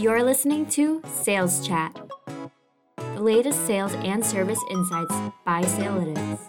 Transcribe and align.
You're 0.00 0.22
listening 0.22 0.64
to 0.70 1.02
Sales 1.04 1.66
Chat, 1.68 1.94
the 2.96 3.20
latest 3.20 3.66
sales 3.66 3.92
and 3.96 4.24
service 4.24 4.58
insights 4.70 5.14
by 5.44 5.60
Salelytics. 5.60 6.40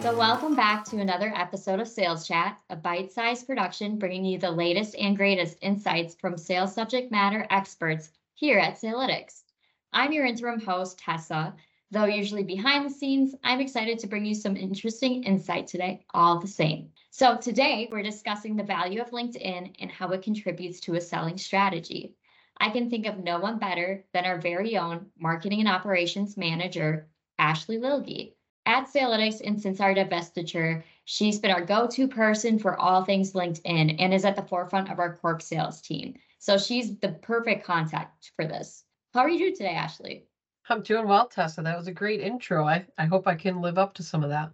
So, 0.00 0.16
welcome 0.16 0.56
back 0.56 0.86
to 0.86 0.98
another 0.98 1.30
episode 1.36 1.78
of 1.78 1.86
Sales 1.86 2.26
Chat, 2.26 2.58
a 2.70 2.76
bite 2.76 3.12
sized 3.12 3.46
production 3.46 3.98
bringing 3.98 4.24
you 4.24 4.38
the 4.38 4.50
latest 4.50 4.96
and 4.98 5.14
greatest 5.14 5.58
insights 5.60 6.14
from 6.14 6.38
sales 6.38 6.72
subject 6.72 7.12
matter 7.12 7.46
experts 7.50 8.12
here 8.32 8.58
at 8.58 8.80
Salelytics. 8.80 9.42
I'm 9.92 10.12
your 10.12 10.24
interim 10.24 10.58
host, 10.58 10.98
Tessa. 10.98 11.54
Though 11.90 12.04
usually 12.04 12.42
behind 12.42 12.84
the 12.84 12.90
scenes, 12.90 13.34
I'm 13.42 13.60
excited 13.60 13.98
to 14.00 14.06
bring 14.06 14.26
you 14.26 14.34
some 14.34 14.58
interesting 14.58 15.24
insight 15.24 15.66
today, 15.66 16.04
all 16.12 16.38
the 16.38 16.46
same. 16.46 16.90
So, 17.08 17.38
today 17.38 17.88
we're 17.90 18.02
discussing 18.02 18.56
the 18.56 18.62
value 18.62 19.00
of 19.00 19.10
LinkedIn 19.10 19.74
and 19.80 19.90
how 19.90 20.10
it 20.10 20.20
contributes 20.20 20.80
to 20.80 20.96
a 20.96 21.00
selling 21.00 21.38
strategy. 21.38 22.14
I 22.58 22.68
can 22.68 22.90
think 22.90 23.06
of 23.06 23.24
no 23.24 23.40
one 23.40 23.58
better 23.58 24.04
than 24.12 24.26
our 24.26 24.38
very 24.38 24.76
own 24.76 25.06
marketing 25.18 25.60
and 25.60 25.68
operations 25.68 26.36
manager, 26.36 27.08
Ashley 27.38 27.78
Lillge. 27.78 28.34
At 28.66 28.88
Salelytics 28.88 29.40
and 29.42 29.58
since 29.58 29.80
our 29.80 29.94
divestiture, 29.94 30.82
she's 31.06 31.38
been 31.38 31.52
our 31.52 31.64
go 31.64 31.86
to 31.86 32.06
person 32.06 32.58
for 32.58 32.78
all 32.78 33.02
things 33.02 33.32
LinkedIn 33.32 33.96
and 33.98 34.12
is 34.12 34.26
at 34.26 34.36
the 34.36 34.42
forefront 34.42 34.90
of 34.90 34.98
our 34.98 35.16
corp 35.16 35.40
sales 35.40 35.80
team. 35.80 36.18
So, 36.38 36.58
she's 36.58 36.98
the 36.98 37.12
perfect 37.12 37.64
contact 37.64 38.32
for 38.36 38.44
this. 38.44 38.84
How 39.14 39.20
are 39.20 39.30
you 39.30 39.38
doing 39.38 39.56
today, 39.56 39.74
Ashley? 39.74 40.26
I'm 40.70 40.82
doing 40.82 41.06
well, 41.06 41.28
Tessa. 41.28 41.62
That 41.62 41.76
was 41.76 41.88
a 41.88 41.92
great 41.92 42.20
intro. 42.20 42.66
I, 42.66 42.86
I 42.96 43.06
hope 43.06 43.26
I 43.26 43.34
can 43.34 43.60
live 43.60 43.78
up 43.78 43.94
to 43.94 44.02
some 44.02 44.22
of 44.22 44.30
that. 44.30 44.50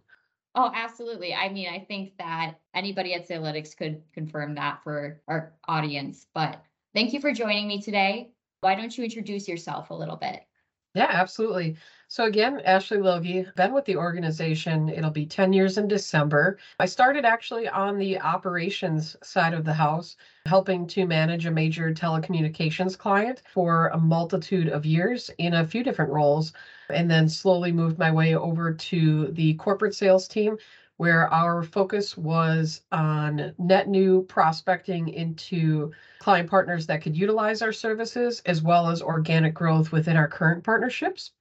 Oh, 0.55 0.71
absolutely. 0.75 1.35
I 1.35 1.49
mean, 1.49 1.69
I 1.69 1.81
think 1.81 2.17
that 2.19 2.55
anybody 2.75 3.15
at 3.15 3.29
Salelytics 3.29 3.77
could 3.77 4.03
confirm 4.13 4.55
that 4.55 4.83
for 4.85 5.21
our 5.27 5.53
audience. 5.67 6.27
But 6.33 6.63
thank 6.95 7.13
you 7.13 7.21
for 7.21 7.33
joining 7.33 7.67
me 7.67 7.81
today. 7.81 8.31
Why 8.61 8.77
don't 8.77 8.97
you 8.97 9.05
introduce 9.05 9.49
yourself 9.49 9.91
a 9.91 9.95
little 9.95 10.17
bit? 10.17 10.43
Yeah, 10.95 11.09
absolutely. 11.11 11.77
So 12.07 12.25
again, 12.25 12.61
Ashley 12.65 12.99
Lillge, 12.99 13.53
been 13.57 13.73
with 13.73 13.85
the 13.85 13.97
organization. 13.97 14.89
It'll 14.89 15.11
be 15.11 15.27
10 15.27 15.53
years 15.53 15.77
in 15.77 15.89
December. 15.89 16.59
I 16.79 16.87
started 16.87 17.25
actually 17.25 17.67
on 17.69 17.99
the 17.99 18.21
operations 18.21 19.17
side 19.23 19.55
of 19.55 19.65
the 19.65 19.73
house, 19.73 20.17
helping 20.47 20.87
to 20.89 21.05
manage 21.07 21.47
a 21.47 21.51
major 21.51 21.93
telecommunications 21.93 22.97
client 22.97 23.43
for 23.53 23.89
a 23.89 23.99
multitude 23.99 24.69
of 24.69 24.87
years 24.87 25.31
in 25.39 25.55
a 25.55 25.67
few 25.67 25.83
different 25.83 26.13
roles, 26.13 26.53
and 26.89 27.11
then 27.11 27.29
slowly 27.29 27.73
moved 27.73 27.99
my 27.99 28.13
way 28.13 28.37
over 28.37 28.73
to 28.73 29.29
the 29.33 29.55
corporate 29.55 29.95
sales 29.97 30.29
team, 30.29 30.57
where 30.97 31.33
our 31.33 31.63
focus 31.63 32.17
was 32.17 32.83
on 32.93 33.53
net 33.59 33.89
new 33.89 34.23
prospecting 34.25 35.09
into 35.09 35.93
client 36.19 36.49
partners 36.49 36.87
that 36.87 37.03
could 37.03 37.17
utilize 37.17 37.63
our 37.63 37.73
services, 37.73 38.43
as 38.47 38.63
well 38.63 38.89
as 38.89 39.03
organic 39.03 39.55
growth 39.55 39.93
within 39.93 40.17
our 40.17 40.29
current 40.29 40.63
partnerships. 40.63 41.33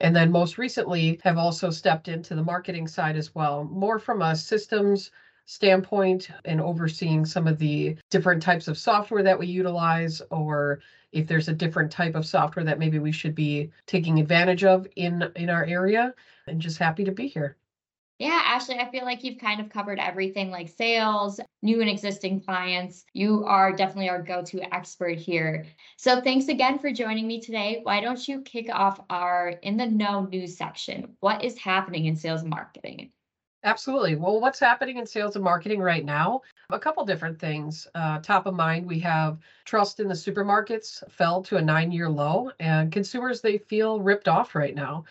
And 0.00 0.14
then 0.14 0.30
most 0.30 0.58
recently 0.58 1.20
have 1.24 1.38
also 1.38 1.70
stepped 1.70 2.08
into 2.08 2.34
the 2.34 2.42
marketing 2.42 2.88
side 2.88 3.16
as 3.16 3.34
well, 3.34 3.64
more 3.64 3.98
from 3.98 4.22
a 4.22 4.34
systems 4.36 5.10
standpoint 5.46 6.30
and 6.44 6.60
overseeing 6.60 7.24
some 7.26 7.46
of 7.46 7.58
the 7.58 7.96
different 8.10 8.42
types 8.42 8.68
of 8.68 8.78
software 8.78 9.22
that 9.22 9.38
we 9.38 9.46
utilize 9.46 10.22
or 10.30 10.80
if 11.12 11.26
there's 11.26 11.48
a 11.48 11.52
different 11.52 11.90
type 11.90 12.14
of 12.14 12.24
software 12.24 12.64
that 12.64 12.78
maybe 12.78 12.98
we 13.00 13.10
should 13.10 13.34
be 13.34 13.70
taking 13.86 14.20
advantage 14.20 14.62
of 14.62 14.86
in 14.94 15.24
in 15.34 15.50
our 15.50 15.64
area 15.64 16.14
and 16.46 16.60
just 16.60 16.78
happy 16.78 17.02
to 17.04 17.10
be 17.12 17.26
here. 17.26 17.56
Yeah, 18.20 18.42
Ashley, 18.44 18.78
I 18.78 18.90
feel 18.90 19.04
like 19.04 19.24
you've 19.24 19.38
kind 19.38 19.62
of 19.62 19.70
covered 19.70 19.98
everything 19.98 20.50
like 20.50 20.68
sales, 20.68 21.40
new 21.62 21.80
and 21.80 21.88
existing 21.88 22.42
clients. 22.42 23.06
You 23.14 23.46
are 23.46 23.72
definitely 23.72 24.10
our 24.10 24.20
go 24.20 24.42
to 24.42 24.74
expert 24.74 25.16
here. 25.16 25.64
So 25.96 26.20
thanks 26.20 26.48
again 26.48 26.78
for 26.78 26.92
joining 26.92 27.26
me 27.26 27.40
today. 27.40 27.80
Why 27.82 28.02
don't 28.02 28.28
you 28.28 28.42
kick 28.42 28.68
off 28.70 29.00
our 29.08 29.54
In 29.62 29.78
the 29.78 29.86
Know 29.86 30.26
news 30.26 30.58
section? 30.58 31.16
What 31.20 31.42
is 31.42 31.56
happening 31.56 32.04
in 32.04 32.14
sales 32.14 32.42
and 32.42 32.50
marketing? 32.50 33.10
Absolutely. 33.64 34.16
Well, 34.16 34.38
what's 34.38 34.60
happening 34.60 34.98
in 34.98 35.06
sales 35.06 35.36
and 35.36 35.44
marketing 35.44 35.80
right 35.80 36.04
now? 36.04 36.42
A 36.70 36.78
couple 36.78 37.04
different 37.06 37.38
things. 37.38 37.86
Uh, 37.94 38.18
top 38.20 38.44
of 38.46 38.54
mind, 38.54 38.86
we 38.86 38.98
have 39.00 39.38
trust 39.64 39.98
in 39.98 40.08
the 40.08 40.14
supermarkets 40.14 41.10
fell 41.10 41.42
to 41.44 41.56
a 41.56 41.62
nine 41.62 41.90
year 41.90 42.08
low, 42.08 42.50
and 42.60 42.92
consumers, 42.92 43.40
they 43.40 43.56
feel 43.56 44.00
ripped 44.00 44.28
off 44.28 44.54
right 44.54 44.74
now. 44.74 45.04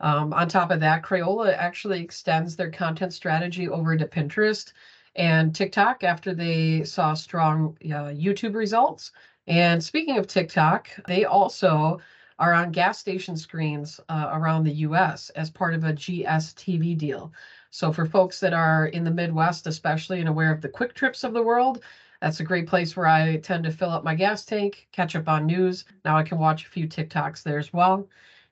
Um, 0.00 0.32
on 0.32 0.48
top 0.48 0.70
of 0.70 0.80
that, 0.80 1.02
Crayola 1.02 1.54
actually 1.56 2.00
extends 2.00 2.56
their 2.56 2.70
content 2.70 3.12
strategy 3.12 3.68
over 3.68 3.96
to 3.96 4.06
Pinterest 4.06 4.72
and 5.16 5.54
TikTok 5.54 6.04
after 6.04 6.32
they 6.32 6.84
saw 6.84 7.14
strong 7.14 7.76
uh, 7.84 8.12
YouTube 8.14 8.54
results. 8.54 9.12
And 9.46 9.82
speaking 9.82 10.16
of 10.16 10.26
TikTok, 10.26 10.88
they 11.06 11.24
also 11.24 12.00
are 12.38 12.54
on 12.54 12.72
gas 12.72 12.98
station 12.98 13.36
screens 13.36 14.00
uh, 14.08 14.30
around 14.32 14.64
the 14.64 14.72
US 14.86 15.28
as 15.30 15.50
part 15.50 15.74
of 15.74 15.84
a 15.84 15.92
GSTV 15.92 16.96
deal. 16.96 17.32
So, 17.70 17.92
for 17.92 18.06
folks 18.06 18.40
that 18.40 18.54
are 18.54 18.86
in 18.86 19.04
the 19.04 19.10
Midwest, 19.10 19.66
especially 19.66 20.20
and 20.20 20.28
aware 20.28 20.52
of 20.52 20.60
the 20.60 20.68
QuikTrips 20.68 21.22
of 21.22 21.34
the 21.34 21.42
world, 21.42 21.84
that's 22.20 22.40
a 22.40 22.44
great 22.44 22.66
place 22.66 22.96
where 22.96 23.06
I 23.06 23.36
tend 23.38 23.64
to 23.64 23.70
fill 23.70 23.90
up 23.90 24.04
my 24.04 24.14
gas 24.14 24.44
tank, 24.44 24.88
catch 24.92 25.14
up 25.16 25.28
on 25.28 25.46
news. 25.46 25.84
Now 26.04 26.16
I 26.16 26.22
can 26.22 26.38
watch 26.38 26.64
a 26.64 26.70
few 26.70 26.86
TikToks 26.86 27.42
there 27.42 27.58
as 27.58 27.72
well. 27.72 28.08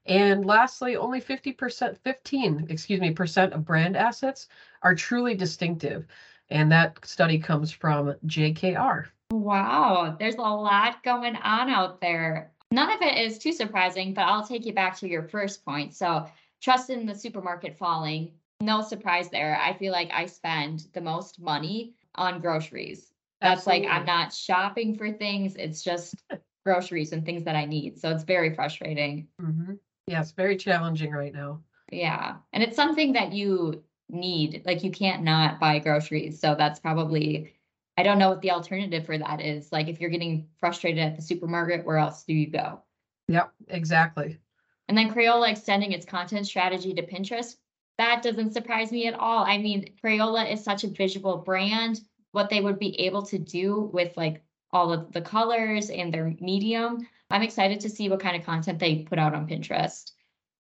And 0.08 0.46
lastly, 0.46 0.96
only 0.96 1.20
50%, 1.20 1.98
15, 1.98 2.66
excuse 2.70 3.00
me, 3.00 3.10
percent 3.12 3.52
of 3.52 3.64
brand 3.64 3.96
assets 3.96 4.48
are 4.82 4.94
truly 4.94 5.34
distinctive. 5.34 6.06
And 6.50 6.72
that 6.72 7.04
study 7.04 7.38
comes 7.38 7.70
from 7.70 8.14
JKR. 8.26 9.06
Wow, 9.30 10.16
there's 10.18 10.36
a 10.36 10.40
lot 10.40 11.02
going 11.02 11.36
on 11.36 11.68
out 11.68 12.00
there. 12.00 12.52
None 12.70 12.90
of 12.90 13.02
it 13.02 13.18
is 13.18 13.38
too 13.38 13.52
surprising, 13.52 14.14
but 14.14 14.22
I'll 14.22 14.46
take 14.46 14.64
you 14.64 14.72
back 14.72 14.96
to 14.98 15.08
your 15.08 15.22
first 15.22 15.64
point. 15.64 15.94
So, 15.94 16.26
trust 16.62 16.88
in 16.88 17.04
the 17.04 17.14
supermarket 17.14 17.76
falling. 17.76 18.32
No 18.60 18.80
surprise 18.80 19.28
there. 19.28 19.58
I 19.60 19.74
feel 19.74 19.92
like 19.92 20.10
I 20.12 20.26
spend 20.26 20.86
the 20.94 21.00
most 21.00 21.38
money 21.40 21.94
on 22.14 22.40
groceries. 22.40 23.12
That's 23.40 23.66
Absolutely. 23.68 23.88
like 23.88 24.00
I'm 24.00 24.06
not 24.06 24.32
shopping 24.32 24.96
for 24.96 25.12
things, 25.12 25.56
it's 25.56 25.82
just 25.82 26.14
groceries 26.64 27.12
and 27.12 27.24
things 27.24 27.44
that 27.44 27.56
I 27.56 27.66
need. 27.66 27.98
So, 27.98 28.10
it's 28.10 28.24
very 28.24 28.54
frustrating. 28.54 29.28
Mm-hmm. 29.40 29.74
Yes, 30.08 30.32
very 30.32 30.56
challenging 30.56 31.12
right 31.12 31.34
now. 31.34 31.60
Yeah. 31.92 32.36
And 32.52 32.62
it's 32.62 32.76
something 32.76 33.12
that 33.12 33.32
you 33.32 33.84
need. 34.08 34.62
Like 34.64 34.82
you 34.82 34.90
can't 34.90 35.22
not 35.22 35.60
buy 35.60 35.78
groceries. 35.78 36.40
So 36.40 36.54
that's 36.54 36.80
probably 36.80 37.54
I 37.98 38.04
don't 38.04 38.18
know 38.18 38.30
what 38.30 38.42
the 38.42 38.52
alternative 38.52 39.04
for 39.04 39.18
that 39.18 39.40
is. 39.40 39.70
Like 39.72 39.88
if 39.88 40.00
you're 40.00 40.08
getting 40.08 40.46
frustrated 40.58 41.02
at 41.02 41.16
the 41.16 41.22
supermarket, 41.22 41.84
where 41.84 41.98
else 41.98 42.24
do 42.24 42.32
you 42.32 42.46
go? 42.46 42.80
Yep, 43.26 43.52
exactly. 43.68 44.38
And 44.88 44.96
then 44.96 45.12
Crayola 45.12 45.50
extending 45.50 45.92
its 45.92 46.06
content 46.06 46.46
strategy 46.46 46.94
to 46.94 47.06
Pinterest, 47.06 47.56
that 47.98 48.22
doesn't 48.22 48.52
surprise 48.52 48.92
me 48.92 49.08
at 49.08 49.14
all. 49.14 49.44
I 49.44 49.58
mean, 49.58 49.92
Crayola 50.02 50.50
is 50.50 50.64
such 50.64 50.84
a 50.84 50.88
visual 50.88 51.38
brand. 51.38 52.00
What 52.32 52.48
they 52.48 52.60
would 52.60 52.78
be 52.78 52.98
able 53.00 53.22
to 53.24 53.38
do 53.38 53.90
with 53.92 54.16
like 54.16 54.42
all 54.72 54.92
of 54.92 55.12
the 55.12 55.20
colors 55.20 55.90
and 55.90 56.12
their 56.12 56.34
medium, 56.40 57.06
I'm 57.30 57.42
excited 57.42 57.80
to 57.80 57.90
see 57.90 58.08
what 58.08 58.20
kind 58.20 58.36
of 58.36 58.44
content 58.44 58.78
they 58.78 59.00
put 59.02 59.18
out 59.18 59.34
on 59.34 59.46
Pinterest. 59.46 60.12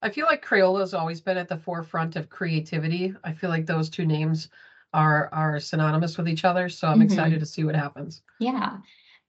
I 0.02 0.10
feel 0.10 0.26
like 0.26 0.44
Crayola 0.44 0.80
has 0.80 0.94
always 0.94 1.20
been 1.20 1.38
at 1.38 1.48
the 1.48 1.56
forefront 1.56 2.16
of 2.16 2.28
creativity. 2.28 3.14
I 3.24 3.32
feel 3.32 3.50
like 3.50 3.66
those 3.66 3.88
two 3.88 4.04
names 4.04 4.50
are 4.92 5.28
are 5.32 5.58
synonymous 5.58 6.16
with 6.16 6.28
each 6.28 6.44
other, 6.44 6.68
so 6.68 6.86
I'm 6.86 6.94
mm-hmm. 6.94 7.02
excited 7.02 7.40
to 7.40 7.46
see 7.46 7.64
what 7.64 7.74
happens. 7.74 8.22
Yeah. 8.38 8.78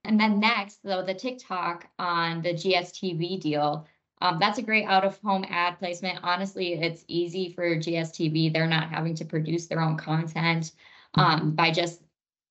And 0.03 0.19
then 0.19 0.39
next, 0.39 0.83
though, 0.83 1.01
the 1.01 1.13
TikTok 1.13 1.87
on 1.97 2.41
the 2.41 2.53
GSTV 2.53 3.39
deal. 3.41 3.87
Um, 4.21 4.37
that's 4.39 4.59
a 4.59 4.61
great 4.61 4.85
out 4.85 5.03
of 5.03 5.19
home 5.19 5.45
ad 5.49 5.79
placement. 5.79 6.19
Honestly, 6.23 6.73
it's 6.73 7.03
easy 7.07 7.51
for 7.53 7.75
GSTV. 7.75 8.53
They're 8.53 8.67
not 8.67 8.89
having 8.89 9.15
to 9.15 9.25
produce 9.25 9.67
their 9.67 9.81
own 9.81 9.97
content 9.97 10.71
um, 11.15 11.51
by 11.55 11.71
just 11.71 12.01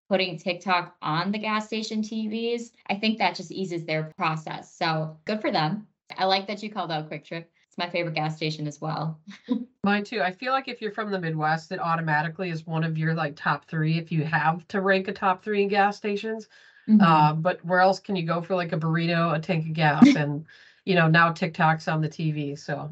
putting 0.09 0.39
TikTok 0.39 0.97
on 1.03 1.33
the 1.33 1.39
gas 1.39 1.67
station 1.67 2.03
TVs, 2.03 2.73
I 2.89 2.97
think 2.97 3.19
that 3.19 3.35
just 3.35 3.53
eases 3.53 3.85
their 3.85 4.13
process. 4.17 4.75
So 4.75 5.17
good 5.25 5.41
for 5.41 5.51
them. 5.51 5.87
I 6.17 6.27
like 6.27 6.47
that 6.47 6.63
you 6.63 6.71
called 6.71 6.93
out 6.93 7.11
QuikTrip. 7.11 7.45
It's 7.67 7.79
my 7.79 7.91
favorite 7.91 8.15
gas 8.15 8.37
station 8.37 8.69
as 8.69 8.81
well. 8.81 9.19
Mine 9.83 10.05
too. 10.05 10.23
I 10.23 10.31
feel 10.31 10.53
like 10.53 10.69
if 10.69 10.81
you're 10.81 10.93
from 10.93 11.11
the 11.11 11.19
Midwest, 11.19 11.73
it 11.73 11.81
automatically 11.81 12.51
is 12.51 12.67
one 12.67 12.85
of 12.85 12.97
your 12.97 13.15
like 13.15 13.35
top 13.35 13.67
three 13.67 13.99
if 13.99 14.13
you 14.13 14.23
have 14.25 14.67
to 14.69 14.81
rank 14.81 15.09
a 15.09 15.13
top 15.13 15.43
three 15.43 15.63
in 15.63 15.69
gas 15.69 15.97
stations. 15.97 16.49
Mm-hmm. 16.89 17.01
Uh, 17.01 17.33
but 17.33 17.65
where 17.65 17.81
else 17.81 17.99
can 17.99 18.15
you 18.15 18.25
go 18.25 18.43
for 18.43 18.55
like 18.55 18.73
a 18.73 18.79
burrito, 18.79 19.35
a 19.35 19.41
tank 19.41 19.67
of 19.67 19.73
gas, 19.73 20.07
and 20.17 20.45
you 20.85 20.95
know 20.95 21.09
now 21.09 21.33
TikTok's 21.33 21.89
on 21.89 22.01
the 22.01 22.09
TV, 22.09 22.59
so 22.59 22.91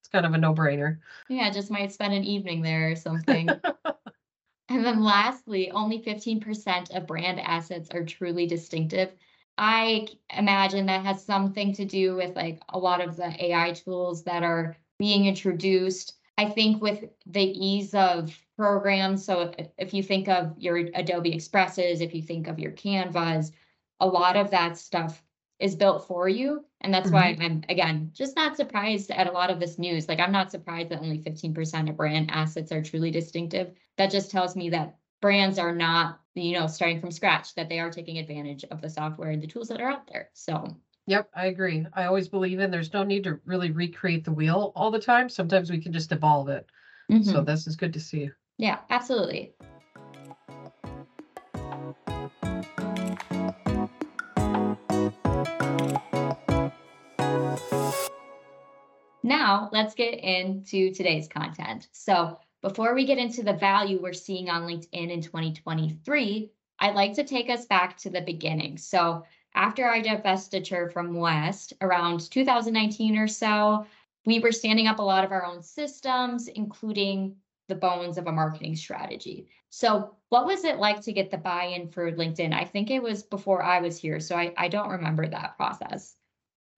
it's 0.00 0.08
kind 0.08 0.26
of 0.26 0.32
a 0.32 0.38
no-brainer. 0.38 0.98
Yeah, 1.28 1.50
just 1.50 1.70
might 1.70 1.92
spend 1.92 2.14
an 2.14 2.24
evening 2.24 2.62
there 2.62 2.90
or 2.90 2.96
something. 2.96 3.48
And 4.68 4.84
then 4.84 4.94
mm-hmm. 4.94 5.04
lastly, 5.04 5.70
only 5.70 6.00
15% 6.02 6.96
of 6.96 7.06
brand 7.06 7.40
assets 7.40 7.90
are 7.90 8.04
truly 8.04 8.46
distinctive. 8.46 9.12
I 9.56 10.08
imagine 10.36 10.86
that 10.86 11.04
has 11.04 11.24
something 11.24 11.74
to 11.74 11.84
do 11.84 12.16
with 12.16 12.34
like 12.34 12.60
a 12.70 12.78
lot 12.78 13.00
of 13.00 13.16
the 13.16 13.44
AI 13.44 13.72
tools 13.72 14.24
that 14.24 14.42
are 14.42 14.76
being 14.98 15.26
introduced. 15.26 16.14
I 16.36 16.46
think 16.46 16.82
with 16.82 17.04
the 17.26 17.44
ease 17.44 17.94
of 17.94 18.36
programs, 18.56 19.24
so 19.24 19.52
if, 19.58 19.68
if 19.78 19.94
you 19.94 20.02
think 20.02 20.28
of 20.28 20.54
your 20.58 20.76
Adobe 20.94 21.32
Expresses, 21.32 22.00
if 22.00 22.14
you 22.14 22.22
think 22.22 22.48
of 22.48 22.58
your 22.58 22.72
Canvas, 22.72 23.52
a 24.00 24.06
lot 24.06 24.36
of 24.36 24.50
that 24.50 24.76
stuff 24.76 25.22
is 25.58 25.76
built 25.76 26.06
for 26.06 26.28
you. 26.28 26.64
And 26.80 26.92
that's 26.92 27.10
why 27.10 27.36
I'm, 27.40 27.62
again, 27.68 28.10
just 28.12 28.36
not 28.36 28.56
surprised 28.56 29.10
at 29.10 29.26
a 29.26 29.32
lot 29.32 29.50
of 29.50 29.60
this 29.60 29.78
news. 29.78 30.08
Like, 30.08 30.20
I'm 30.20 30.32
not 30.32 30.50
surprised 30.50 30.90
that 30.90 31.00
only 31.00 31.18
15% 31.18 31.88
of 31.88 31.96
brand 31.96 32.30
assets 32.30 32.72
are 32.72 32.82
truly 32.82 33.10
distinctive. 33.10 33.72
That 33.96 34.10
just 34.10 34.30
tells 34.30 34.56
me 34.56 34.70
that 34.70 34.96
brands 35.20 35.58
are 35.58 35.74
not, 35.74 36.20
you 36.34 36.58
know, 36.58 36.66
starting 36.66 37.00
from 37.00 37.10
scratch, 37.10 37.54
that 37.54 37.68
they 37.68 37.78
are 37.78 37.90
taking 37.90 38.18
advantage 38.18 38.64
of 38.64 38.80
the 38.80 38.90
software 38.90 39.30
and 39.30 39.42
the 39.42 39.46
tools 39.46 39.68
that 39.68 39.80
are 39.80 39.90
out 39.90 40.06
there. 40.06 40.30
So, 40.34 40.76
Yep, 41.06 41.30
I 41.34 41.46
agree. 41.46 41.86
I 41.92 42.04
always 42.04 42.28
believe 42.28 42.60
in 42.60 42.70
there's 42.70 42.92
no 42.92 43.04
need 43.04 43.24
to 43.24 43.38
really 43.44 43.70
recreate 43.70 44.24
the 44.24 44.32
wheel 44.32 44.72
all 44.74 44.90
the 44.90 44.98
time. 44.98 45.28
Sometimes 45.28 45.70
we 45.70 45.80
can 45.80 45.92
just 45.92 46.12
evolve 46.12 46.48
it. 46.48 46.66
So 47.10 47.42
mhm. 47.42 47.46
this 47.46 47.66
is 47.66 47.76
good 47.76 47.92
to 47.92 48.00
see. 48.00 48.30
yeah, 48.56 48.78
absolutely. 48.88 49.54
Now, 59.24 59.70
let's 59.72 59.94
get 59.94 60.18
into 60.18 60.92
today's 60.92 61.28
content. 61.28 61.88
So, 61.92 62.38
before 62.60 62.94
we 62.94 63.06
get 63.06 63.16
into 63.16 63.42
the 63.42 63.54
value 63.54 63.98
we're 63.98 64.12
seeing 64.12 64.50
on 64.50 64.64
LinkedIn 64.64 65.10
in 65.10 65.22
2023, 65.22 66.50
I'd 66.78 66.94
like 66.94 67.14
to 67.14 67.24
take 67.24 67.48
us 67.48 67.64
back 67.64 67.96
to 67.98 68.10
the 68.10 68.20
beginning. 68.20 68.76
So, 68.76 69.24
after 69.54 69.86
our 69.86 70.02
divestiture 70.02 70.92
from 70.92 71.14
West 71.14 71.72
around 71.80 72.30
2019 72.30 73.16
or 73.16 73.26
so, 73.26 73.86
we 74.26 74.40
were 74.40 74.52
standing 74.52 74.88
up 74.88 74.98
a 74.98 75.02
lot 75.02 75.24
of 75.24 75.32
our 75.32 75.46
own 75.46 75.62
systems, 75.62 76.48
including 76.48 77.34
the 77.68 77.76
bones 77.76 78.18
of 78.18 78.26
a 78.26 78.32
marketing 78.32 78.76
strategy. 78.76 79.48
So, 79.70 80.16
what 80.28 80.44
was 80.44 80.64
it 80.64 80.76
like 80.76 81.00
to 81.00 81.14
get 81.14 81.30
the 81.30 81.38
buy 81.38 81.64
in 81.64 81.88
for 81.88 82.12
LinkedIn? 82.12 82.52
I 82.52 82.66
think 82.66 82.90
it 82.90 83.02
was 83.02 83.22
before 83.22 83.62
I 83.62 83.80
was 83.80 83.96
here, 83.96 84.20
so 84.20 84.36
I, 84.36 84.52
I 84.58 84.68
don't 84.68 84.90
remember 84.90 85.26
that 85.26 85.56
process. 85.56 86.14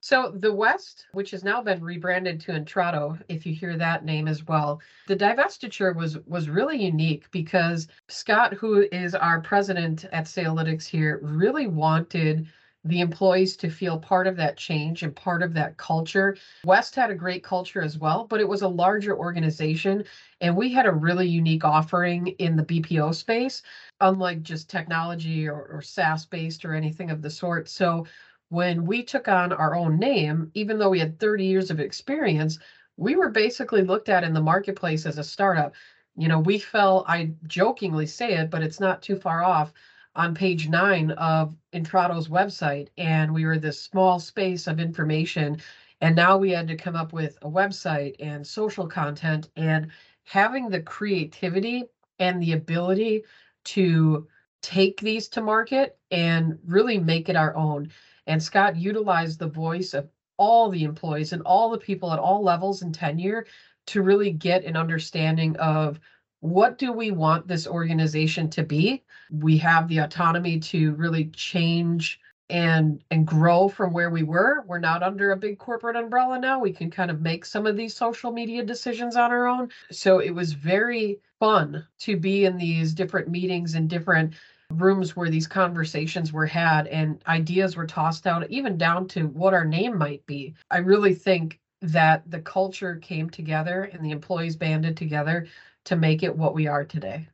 So 0.09 0.31
the 0.37 0.53
West, 0.53 1.07
which 1.15 1.33
has 1.33 1.43
now 1.43 1.61
been 1.61 1.83
rebranded 1.83 2.39
to 2.43 2.53
Intrado, 2.53 3.21
if 3.29 3.45
you 3.45 3.53
hear 3.53 3.77
that 3.77 4.05
name 4.05 4.29
as 4.29 4.47
well, 4.47 4.81
the 5.09 5.17
divestiture 5.17 5.97
was 5.97 6.17
was 6.29 6.49
really 6.49 6.81
unique 6.81 7.29
because 7.33 7.89
Scott, 8.07 8.55
who 8.55 8.87
is 8.93 9.17
our 9.17 9.41
president 9.41 10.05
at 10.13 10.27
Salelytics 10.27 10.87
here, 10.87 11.19
really 11.23 11.67
wanted 11.67 12.47
the 12.85 13.01
employees 13.01 13.57
to 13.57 13.69
feel 13.69 13.99
part 13.99 14.29
of 14.29 14.37
that 14.37 14.57
change 14.57 15.03
and 15.03 15.17
part 15.17 15.43
of 15.43 15.53
that 15.55 15.77
culture. 15.77 16.37
West 16.65 16.95
had 16.95 17.11
a 17.11 17.15
great 17.15 17.43
culture 17.43 17.83
as 17.83 17.99
well, 17.99 18.29
but 18.29 18.41
it 18.41 18.47
was 18.47 18.63
a 18.63 18.69
larger 18.69 19.19
organization 19.19 20.05
and 20.41 20.57
we 20.57 20.73
had 20.73 20.87
a 20.87 20.93
really 20.93 21.27
unique 21.27 21.65
offering 21.65 22.29
in 22.39 22.55
the 22.55 22.63
BPO 22.63 23.13
space, 23.13 23.63
unlike 24.01 24.43
just 24.43 24.71
technology 24.71 25.49
or, 25.49 25.63
or 25.65 25.83
SaaS 25.83 26.27
based 26.27 26.65
or 26.65 26.75
anything 26.75 27.11
of 27.11 27.23
the 27.23 27.31
sort. 27.31 27.69
So 27.69 28.07
when 28.49 28.85
we 28.87 29.03
took 29.03 29.29
on 29.29 29.53
our 29.53 29.75
own 29.75 29.99
name, 29.99 30.51
even 30.55 30.79
though 30.79 30.91
we 30.91 31.01
had 31.01 31.19
30 31.19 31.45
years 31.45 31.71
of 31.71 31.81
experience, 31.81 32.59
we 32.97 33.17
were 33.17 33.31
basically 33.31 33.83
looked 33.83 34.09
at 34.09 34.25
in 34.25 34.33
the 34.33 34.41
marketplace 34.41 35.07
as 35.07 35.19
a 35.19 35.25
startup. 35.25 35.75
You 36.17 36.29
know, 36.29 36.39
we 36.41 36.59
fell, 36.59 37.05
I 37.09 37.33
jokingly 37.47 38.07
say 38.07 38.35
it, 38.35 38.51
but 38.51 38.63
it's 38.63 38.81
not 38.81 39.03
too 39.03 39.17
far 39.17 39.43
off 39.43 39.73
on 40.15 40.35
page 40.35 40.69
nine 40.69 41.11
of 41.13 41.55
Intrado's 41.75 42.29
website. 42.29 42.89
And 42.97 43.35
we 43.35 43.45
were 43.45 43.59
this 43.59 43.81
small 43.83 44.19
space 44.19 44.67
of 44.67 44.81
information. 44.81 45.59
And 46.01 46.17
now 46.17 46.39
we 46.39 46.51
had 46.51 46.69
to 46.69 46.77
come 46.77 46.97
up 46.97 47.13
with 47.13 47.37
a 47.43 47.51
website 47.51 48.17
and 48.21 48.47
social 48.47 48.87
content 48.87 49.51
and 49.57 49.91
having 50.25 50.69
the 50.69 50.81
creativity 50.81 51.85
and 52.19 52.43
the 52.43 52.53
ability 52.53 53.25
to 53.65 54.27
take 54.63 55.01
these 55.01 55.29
to 55.29 55.41
market 55.41 55.99
and 56.11 56.59
really 56.67 56.99
make 56.99 57.29
it 57.29 57.37
our 57.37 57.55
own. 57.57 57.91
And 58.27 58.43
Scott 58.43 58.77
utilized 58.77 59.39
the 59.39 59.49
voice 59.49 59.95
of 59.95 60.09
all 60.37 60.69
the 60.69 60.85
employees 60.85 61.33
and 61.33 61.43
all 61.43 61.71
the 61.71 61.79
people 61.79 62.13
at 62.13 62.19
all 62.19 62.43
levels 62.43 62.83
and 62.83 62.95
tenure 62.95 63.47
to 63.87 64.03
really 64.03 64.31
get 64.31 64.65
an 64.65 64.77
understanding 64.77 65.57
of 65.57 66.01
what 66.41 66.79
do 66.79 66.93
we 66.93 67.11
want 67.11 67.49
this 67.49 67.67
organization 67.67 68.51
to 68.51 68.63
be? 68.63 69.03
We 69.31 69.57
have 69.59 69.89
the 69.89 69.99
autonomy 69.99 70.61
to 70.61 70.95
really 70.95 71.27
change 71.29 72.21
and 72.49 73.03
and 73.11 73.27
grow 73.27 73.69
from 73.69 73.93
where 73.93 74.11
we 74.11 74.23
were. 74.23 74.63
We're 74.67 74.79
not 74.79 75.03
under 75.03 75.33
a 75.33 75.37
big 75.37 75.59
corporate 75.59 75.97
umbrella 75.97 76.39
now. 76.39 76.61
We 76.61 76.73
can 76.73 76.91
kind 76.91 77.11
of 77.11 77.21
make 77.21 77.45
some 77.45 77.67
of 77.67 77.77
these 77.77 77.97
social 77.97 78.31
media 78.31 78.63
decisions 78.63 79.17
on 79.17 79.33
our 79.33 79.47
own. 79.47 79.71
So 79.91 80.21
it 80.21 80.31
was 80.31 80.53
very 80.53 81.19
fun 81.41 81.87
to 82.01 82.17
be 82.17 82.45
in 82.45 82.57
these 82.57 82.95
different 82.95 83.29
meetings 83.29 83.75
and 83.75 83.91
different 83.91 84.35
rooms 84.73 85.15
where 85.15 85.31
these 85.31 85.47
conversations 85.47 86.33
were 86.33 86.47
had 86.47 86.87
and 86.89 87.23
ideas 87.27 87.77
were 87.77 87.87
tossed 87.87 88.27
out, 88.27 88.49
even 88.51 88.77
down 88.77 89.09
to 89.09 89.29
what 89.29 89.55
our 89.55 89.65
name 89.65 89.97
might 89.97 90.25
be. 90.27 90.55
I 90.71 90.79
really 90.79 91.15
think 91.15 91.61
that 91.83 92.29
the 92.31 92.41
culture 92.41 92.97
came 92.97 93.31
together 93.31 93.85
and 93.85 94.05
the 94.05 94.11
employees 94.11 94.57
banded 94.57 94.97
together 94.97 95.47
to 95.85 95.97
make 95.97 96.23
it 96.23 96.37
what 96.37 96.55
we 96.55 96.67
are 96.67 96.85
today. 96.85 97.29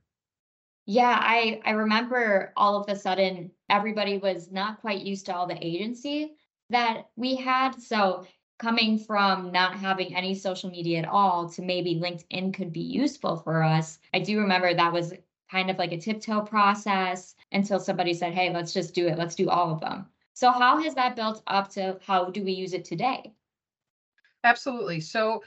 Yeah, 0.84 1.17
I 1.20 1.61
I 1.64 1.70
remember 1.70 2.52
all 2.56 2.81
of 2.81 2.88
a 2.88 2.96
sudden 2.96 3.52
everybody 3.69 4.19
was 4.19 4.50
not 4.50 4.81
quite 4.81 5.02
used 5.02 5.26
to 5.26 5.35
all 5.35 5.46
the 5.46 5.64
agency 5.64 6.35
that 6.70 7.08
we 7.17 7.37
had. 7.37 7.81
So 7.81 8.26
coming 8.58 8.99
from 8.99 9.52
not 9.52 9.76
having 9.76 10.14
any 10.14 10.35
social 10.35 10.70
media 10.70 10.99
at 10.99 11.08
all 11.08 11.49
to 11.50 11.62
maybe 11.62 11.96
LinkedIn 11.96 12.55
could 12.55 12.73
be 12.73 12.81
useful 12.81 13.37
for 13.37 13.62
us. 13.62 13.99
I 14.12 14.20
do 14.20 14.40
remember 14.40 14.75
that 14.75 14.93
was 14.93 15.14
kind 15.52 15.70
of 15.70 15.78
like 15.78 15.93
a 15.93 15.99
tiptoe 15.99 16.40
process 16.40 17.34
until 17.52 17.78
somebody 17.78 18.14
said, 18.14 18.32
hey, 18.32 18.50
let's 18.52 18.72
just 18.72 18.94
do 18.94 19.06
it. 19.06 19.19
Let's 19.19 19.34
do 19.34 19.50
all 19.50 19.70
of 19.70 19.81
them. 19.81 20.06
So, 20.32 20.50
how 20.50 20.82
has 20.82 20.94
that 20.94 21.14
built 21.14 21.43
up 21.46 21.70
to 21.72 21.99
how 22.06 22.31
do 22.31 22.43
we 22.43 22.52
use 22.52 22.72
it 22.72 22.87
today? 22.87 23.34
Absolutely. 24.44 25.00
So 25.00 25.43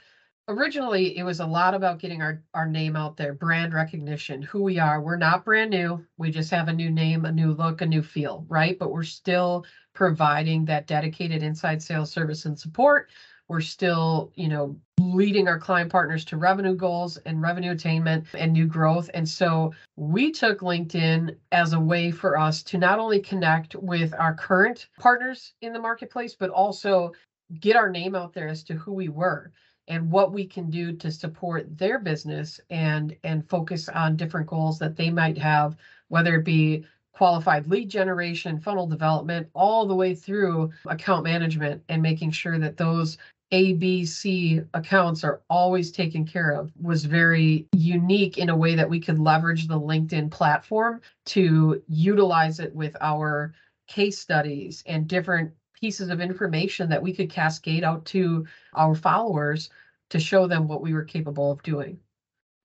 originally 0.48 1.18
it 1.18 1.24
was 1.24 1.40
a 1.40 1.46
lot 1.46 1.74
about 1.74 1.98
getting 1.98 2.22
our, 2.22 2.42
our 2.54 2.66
name 2.66 2.94
out 2.96 3.16
there, 3.16 3.34
brand 3.34 3.74
recognition, 3.74 4.40
who 4.40 4.62
we 4.62 4.78
are. 4.78 5.02
We're 5.02 5.16
not 5.16 5.44
brand 5.44 5.70
new. 5.70 6.06
We 6.16 6.30
just 6.30 6.50
have 6.52 6.68
a 6.68 6.72
new 6.72 6.90
name, 6.90 7.24
a 7.24 7.32
new 7.32 7.52
look, 7.52 7.80
a 7.80 7.86
new 7.86 8.00
feel, 8.00 8.46
right? 8.48 8.78
But 8.78 8.92
we're 8.92 9.02
still 9.02 9.66
providing 9.92 10.64
that 10.66 10.86
dedicated 10.86 11.42
inside 11.42 11.82
sales 11.82 12.12
service 12.12 12.46
and 12.46 12.58
support. 12.58 13.10
We're 13.48 13.60
still, 13.60 14.32
you 14.34 14.48
know, 14.48 14.80
leading 15.14 15.48
our 15.48 15.58
client 15.58 15.90
partners 15.90 16.24
to 16.26 16.36
revenue 16.36 16.74
goals 16.74 17.16
and 17.18 17.42
revenue 17.42 17.72
attainment 17.72 18.26
and 18.34 18.52
new 18.52 18.66
growth. 18.66 19.10
And 19.14 19.28
so 19.28 19.72
we 19.96 20.30
took 20.30 20.60
LinkedIn 20.60 21.36
as 21.52 21.72
a 21.72 21.80
way 21.80 22.10
for 22.10 22.38
us 22.38 22.62
to 22.64 22.78
not 22.78 22.98
only 22.98 23.20
connect 23.20 23.74
with 23.76 24.14
our 24.18 24.34
current 24.34 24.88
partners 24.98 25.54
in 25.60 25.72
the 25.72 25.78
marketplace, 25.78 26.34
but 26.34 26.50
also 26.50 27.12
get 27.60 27.76
our 27.76 27.90
name 27.90 28.14
out 28.14 28.32
there 28.32 28.48
as 28.48 28.62
to 28.64 28.74
who 28.74 28.92
we 28.92 29.08
were 29.08 29.52
and 29.88 30.10
what 30.10 30.32
we 30.32 30.44
can 30.44 30.68
do 30.68 30.92
to 30.92 31.10
support 31.10 31.78
their 31.78 31.98
business 31.98 32.60
and 32.70 33.16
and 33.22 33.48
focus 33.48 33.88
on 33.88 34.16
different 34.16 34.46
goals 34.46 34.78
that 34.78 34.96
they 34.96 35.10
might 35.10 35.38
have 35.38 35.76
whether 36.08 36.36
it 36.36 36.44
be 36.44 36.84
qualified 37.12 37.66
lead 37.68 37.88
generation 37.88 38.58
funnel 38.58 38.86
development 38.86 39.48
all 39.54 39.86
the 39.86 39.94
way 39.94 40.14
through 40.14 40.70
account 40.86 41.24
management 41.24 41.82
and 41.88 42.02
making 42.02 42.30
sure 42.30 42.58
that 42.58 42.76
those 42.76 43.16
ABC 43.52 44.66
accounts 44.74 45.22
are 45.22 45.42
always 45.48 45.92
taken 45.92 46.26
care 46.26 46.50
of 46.50 46.72
was 46.80 47.04
very 47.04 47.68
unique 47.72 48.38
in 48.38 48.48
a 48.48 48.56
way 48.56 48.74
that 48.74 48.90
we 48.90 48.98
could 48.98 49.18
leverage 49.18 49.68
the 49.68 49.78
LinkedIn 49.78 50.30
platform 50.30 51.00
to 51.26 51.82
utilize 51.86 52.58
it 52.58 52.74
with 52.74 52.96
our 53.00 53.54
case 53.86 54.18
studies 54.18 54.82
and 54.86 55.06
different 55.06 55.52
pieces 55.80 56.08
of 56.08 56.20
information 56.20 56.88
that 56.88 57.02
we 57.02 57.14
could 57.14 57.30
cascade 57.30 57.84
out 57.84 58.04
to 58.06 58.44
our 58.74 58.94
followers 58.94 59.70
to 60.10 60.18
show 60.18 60.48
them 60.48 60.66
what 60.66 60.82
we 60.82 60.92
were 60.92 61.04
capable 61.04 61.52
of 61.52 61.62
doing. 61.62 61.98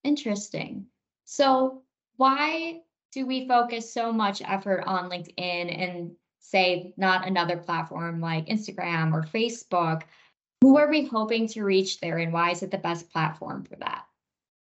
Interesting. 0.04 0.88
So, 1.26 1.84
why 2.18 2.82
do 3.12 3.26
we 3.26 3.48
focus 3.48 3.94
so 3.94 4.12
much 4.12 4.42
effort 4.42 4.84
on 4.88 5.10
LinkedIn 5.10 5.38
and 5.38 6.12
say 6.40 6.94
not 6.98 7.28
another 7.28 7.58
platform 7.58 8.20
like 8.20 8.48
Instagram 8.48 9.14
or 9.14 9.24
Facebook? 9.24 10.04
Who 10.62 10.78
are 10.78 10.88
we 10.88 11.06
hoping 11.06 11.48
to 11.50 11.64
reach 11.64 12.00
there, 12.00 12.20
and 12.20 12.32
why 12.32 12.52
is 12.52 12.62
it 12.62 12.72
the 12.72 12.78
best 12.78 13.12
platform 13.12 13.64
for 13.64 13.76
that? 13.78 14.06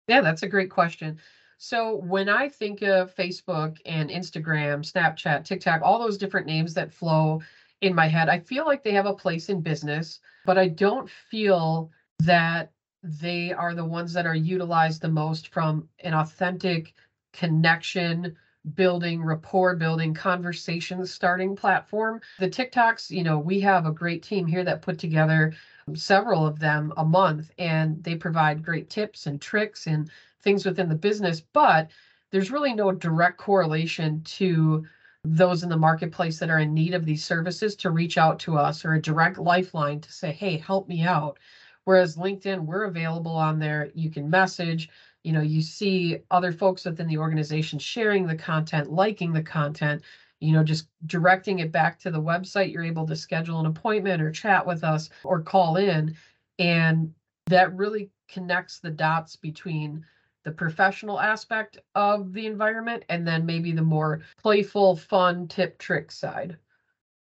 Yeah, 0.08 0.22
that's 0.22 0.42
a 0.42 0.48
great 0.48 0.70
question. 0.70 1.18
So 1.58 1.96
when 1.96 2.30
I 2.30 2.48
think 2.48 2.80
of 2.80 3.14
Facebook 3.14 3.76
and 3.84 4.08
Instagram, 4.08 4.80
Snapchat, 4.80 5.44
TikTok, 5.44 5.82
all 5.82 5.98
those 5.98 6.16
different 6.16 6.46
names 6.46 6.72
that 6.74 6.92
flow 6.92 7.42
in 7.82 7.94
my 7.94 8.08
head, 8.08 8.30
I 8.30 8.40
feel 8.40 8.64
like 8.64 8.82
they 8.82 8.92
have 8.92 9.04
a 9.04 9.12
place 9.12 9.50
in 9.50 9.60
business, 9.60 10.20
but 10.46 10.56
I 10.56 10.68
don't 10.68 11.08
feel 11.08 11.90
that 12.20 12.72
they 13.02 13.52
are 13.52 13.74
the 13.74 13.84
ones 13.84 14.14
that 14.14 14.26
are 14.26 14.34
utilized 14.34 15.02
the 15.02 15.08
most 15.08 15.48
from 15.48 15.86
an 16.00 16.14
authentic 16.14 16.94
connection 17.32 18.36
building 18.74 19.22
rapport 19.22 19.74
building 19.74 20.12
conversation 20.12 21.06
starting 21.06 21.56
platform 21.56 22.20
the 22.40 22.48
tiktoks 22.48 23.10
you 23.10 23.22
know 23.22 23.38
we 23.38 23.58
have 23.58 23.86
a 23.86 23.90
great 23.90 24.22
team 24.22 24.46
here 24.46 24.62
that 24.62 24.82
put 24.82 24.98
together 24.98 25.54
several 25.96 26.46
of 26.46 26.58
them 26.58 26.92
a 26.96 27.04
month, 27.04 27.50
and 27.58 28.02
they 28.02 28.14
provide 28.14 28.64
great 28.64 28.90
tips 28.90 29.26
and 29.26 29.40
tricks 29.40 29.86
and 29.86 30.10
things 30.42 30.64
within 30.64 30.88
the 30.88 30.94
business. 30.94 31.40
But 31.40 31.90
there's 32.30 32.50
really 32.50 32.74
no 32.74 32.92
direct 32.92 33.38
correlation 33.38 34.22
to 34.22 34.86
those 35.24 35.62
in 35.62 35.68
the 35.68 35.76
marketplace 35.76 36.38
that 36.38 36.50
are 36.50 36.60
in 36.60 36.72
need 36.72 36.94
of 36.94 37.04
these 37.04 37.24
services 37.24 37.76
to 37.76 37.90
reach 37.90 38.16
out 38.16 38.38
to 38.40 38.56
us 38.56 38.84
or 38.84 38.94
a 38.94 39.02
direct 39.02 39.38
lifeline 39.38 40.00
to 40.00 40.12
say, 40.12 40.32
hey, 40.32 40.56
help 40.56 40.88
me 40.88 41.02
out. 41.02 41.38
Whereas 41.84 42.16
LinkedIn, 42.16 42.64
we're 42.64 42.84
available 42.84 43.36
on 43.36 43.58
there. 43.58 43.90
You 43.94 44.10
can 44.10 44.30
message, 44.30 44.88
you 45.22 45.32
know, 45.32 45.42
you 45.42 45.60
see 45.60 46.18
other 46.30 46.52
folks 46.52 46.84
within 46.84 47.06
the 47.06 47.18
organization 47.18 47.78
sharing 47.78 48.26
the 48.26 48.36
content, 48.36 48.90
liking 48.90 49.32
the 49.32 49.42
content, 49.42 50.02
you 50.40 50.52
know, 50.52 50.64
just 50.64 50.88
directing 51.06 51.58
it 51.58 51.70
back 51.70 51.98
to 52.00 52.10
the 52.10 52.20
website. 52.20 52.72
You're 52.72 52.84
able 52.84 53.06
to 53.06 53.14
schedule 53.14 53.60
an 53.60 53.66
appointment 53.66 54.22
or 54.22 54.30
chat 54.30 54.66
with 54.66 54.82
us 54.82 55.10
or 55.22 55.42
call 55.42 55.76
in. 55.76 56.16
And 56.58 57.12
that 57.46 57.74
really 57.76 58.10
connects 58.28 58.80
the 58.80 58.90
dots 58.90 59.36
between 59.36 60.04
the 60.44 60.50
professional 60.50 61.20
aspect 61.20 61.78
of 61.94 62.32
the 62.32 62.46
environment 62.46 63.04
and 63.10 63.26
then 63.26 63.44
maybe 63.44 63.72
the 63.72 63.82
more 63.82 64.22
playful, 64.42 64.96
fun 64.96 65.46
tip 65.46 65.78
trick 65.78 66.10
side. 66.10 66.56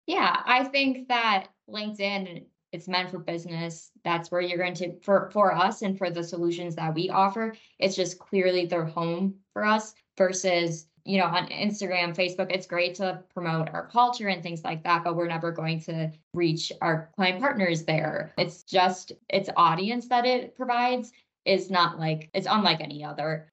Yeah, 0.07 0.41
I 0.45 0.65
think 0.65 1.09
that 1.09 1.49
LinkedIn 1.69 2.45
it's 2.73 2.87
meant 2.87 3.11
for 3.11 3.19
business. 3.19 3.91
That's 4.05 4.31
where 4.31 4.41
you're 4.41 4.59
going 4.59 4.75
to 4.75 4.99
for 5.01 5.29
for 5.33 5.55
us 5.55 5.83
and 5.83 5.99
for 5.99 6.11
the 6.11 6.23
solutions 6.23 6.77
that 6.77 6.95
we 6.95 7.11
offer. 7.11 7.55
It's 7.79 7.97
just 7.97 8.19
clearly 8.19 8.67
their 8.67 8.85
home 8.85 9.35
for 9.53 9.65
us 9.65 9.95
versus 10.17 10.87
you 11.05 11.19
know 11.19 11.27
on 11.27 11.47
Instagram, 11.49 12.15
Facebook. 12.15 12.51
It's 12.51 12.67
great 12.67 12.95
to 12.97 13.23
promote 13.33 13.71
our 13.71 13.89
culture 13.89 14.29
and 14.29 14.43
things 14.43 14.65
like 14.65 14.83
that, 14.85 15.05
but 15.05 15.17
we're 15.17 15.29
never 15.29 15.53
going 15.53 15.81
to 15.83 16.11
reach 16.35 16.73
our 16.81 17.11
client 17.17 17.41
partners 17.41 17.85
there. 17.85 18.33
It's 18.39 18.63
just 18.63 19.13
its 19.29 19.49
audience 19.57 20.09
that 20.09 20.27
it 20.27 20.57
provides 20.57 21.13
is 21.45 21.71
not 21.71 21.99
like 21.99 22.31
it's 22.35 22.47
unlike 22.49 22.81
any 22.81 23.05
other. 23.05 23.51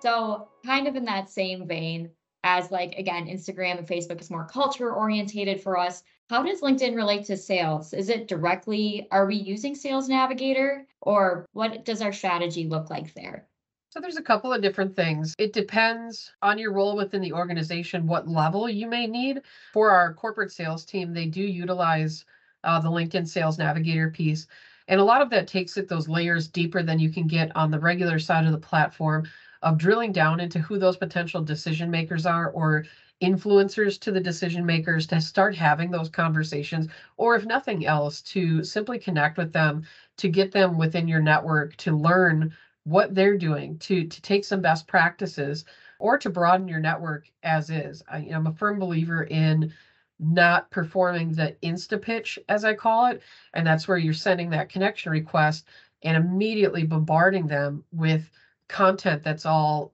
So, 0.00 0.48
kind 0.64 0.88
of 0.88 0.96
in 0.96 1.04
that 1.04 1.28
same 1.28 1.66
vein, 1.66 2.10
as 2.44 2.70
like 2.70 2.94
again, 2.94 3.26
Instagram 3.26 3.78
and 3.78 3.86
Facebook 3.86 4.20
is 4.20 4.30
more 4.30 4.46
culture 4.46 4.92
orientated 4.92 5.60
for 5.60 5.78
us. 5.78 6.02
How 6.28 6.42
does 6.42 6.60
LinkedIn 6.60 6.94
relate 6.94 7.24
to 7.26 7.36
sales? 7.36 7.92
Is 7.92 8.08
it 8.08 8.28
directly, 8.28 9.08
are 9.10 9.26
we 9.26 9.34
using 9.34 9.74
Sales 9.74 10.08
Navigator 10.08 10.86
or 11.00 11.44
what 11.52 11.84
does 11.84 12.00
our 12.00 12.12
strategy 12.12 12.68
look 12.68 12.88
like 12.88 13.12
there? 13.14 13.48
So 13.90 13.98
there's 13.98 14.16
a 14.16 14.22
couple 14.22 14.52
of 14.52 14.62
different 14.62 14.94
things. 14.94 15.34
It 15.38 15.52
depends 15.52 16.32
on 16.42 16.56
your 16.56 16.72
role 16.72 16.96
within 16.96 17.20
the 17.20 17.32
organization, 17.32 18.06
what 18.06 18.28
level 18.28 18.68
you 18.68 18.86
may 18.86 19.08
need. 19.08 19.42
For 19.72 19.90
our 19.90 20.14
corporate 20.14 20.52
sales 20.52 20.84
team, 20.84 21.12
they 21.12 21.26
do 21.26 21.42
utilize 21.42 22.24
uh, 22.62 22.78
the 22.78 22.88
LinkedIn 22.88 23.26
Sales 23.26 23.58
Navigator 23.58 24.08
piece. 24.08 24.46
And 24.86 25.00
a 25.00 25.04
lot 25.04 25.22
of 25.22 25.30
that 25.30 25.48
takes 25.48 25.76
it 25.76 25.88
those 25.88 26.08
layers 26.08 26.46
deeper 26.46 26.84
than 26.84 27.00
you 27.00 27.10
can 27.10 27.26
get 27.26 27.54
on 27.56 27.72
the 27.72 27.80
regular 27.80 28.20
side 28.20 28.46
of 28.46 28.52
the 28.52 28.58
platform 28.58 29.28
of 29.62 29.78
drilling 29.78 30.12
down 30.12 30.40
into 30.40 30.58
who 30.58 30.78
those 30.78 30.96
potential 30.96 31.42
decision 31.42 31.90
makers 31.90 32.26
are 32.26 32.50
or 32.50 32.84
influencers 33.22 34.00
to 34.00 34.10
the 34.10 34.20
decision 34.20 34.64
makers 34.64 35.06
to 35.06 35.20
start 35.20 35.54
having 35.54 35.90
those 35.90 36.08
conversations 36.08 36.88
or 37.18 37.36
if 37.36 37.44
nothing 37.44 37.84
else 37.86 38.22
to 38.22 38.64
simply 38.64 38.98
connect 38.98 39.36
with 39.36 39.52
them 39.52 39.82
to 40.16 40.28
get 40.28 40.52
them 40.52 40.78
within 40.78 41.06
your 41.06 41.20
network 41.20 41.76
to 41.76 41.94
learn 41.94 42.52
what 42.84 43.14
they're 43.14 43.36
doing 43.36 43.78
to 43.78 44.06
to 44.06 44.22
take 44.22 44.44
some 44.44 44.62
best 44.62 44.86
practices 44.86 45.64
or 45.98 46.16
to 46.18 46.30
broaden 46.30 46.66
your 46.66 46.80
network 46.80 47.30
as 47.42 47.70
is. 47.70 48.02
I, 48.08 48.20
am 48.20 48.46
a 48.46 48.52
firm 48.52 48.78
believer 48.78 49.24
in 49.24 49.72
not 50.18 50.70
performing 50.70 51.32
the 51.32 51.56
insta 51.62 52.00
pitch 52.00 52.38
as 52.48 52.64
I 52.64 52.74
call 52.74 53.06
it, 53.06 53.22
and 53.54 53.66
that's 53.66 53.86
where 53.86 53.98
you're 53.98 54.12
sending 54.14 54.50
that 54.50 54.68
connection 54.70 55.12
request 55.12 55.66
and 56.02 56.16
immediately 56.16 56.84
bombarding 56.84 57.46
them 57.46 57.84
with 57.92 58.30
content 58.70 59.22
that's 59.22 59.46
all 59.46 59.92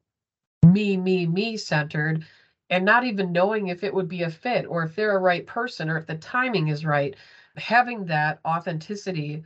me 0.64 0.97
me 0.97 1.26
me 1.26 1.56
centered 1.56 2.25
and 2.71 2.85
not 2.85 3.04
even 3.04 3.33
knowing 3.33 3.68
if 3.68 3.85
it 3.85 3.95
would 3.95 4.09
be 4.09 4.23
a 4.23 4.30
fit 4.30 4.66
or 4.66 4.83
if 4.83 4.95
they're 4.95 5.16
a 5.16 5.21
right 5.21 5.47
person 5.47 5.88
or 5.88 5.99
if 5.99 6.06
the 6.06 6.16
timing 6.18 6.68
is 6.68 6.85
right 6.85 7.16
having 7.56 8.04
that 8.06 8.38
authenticity 8.45 9.45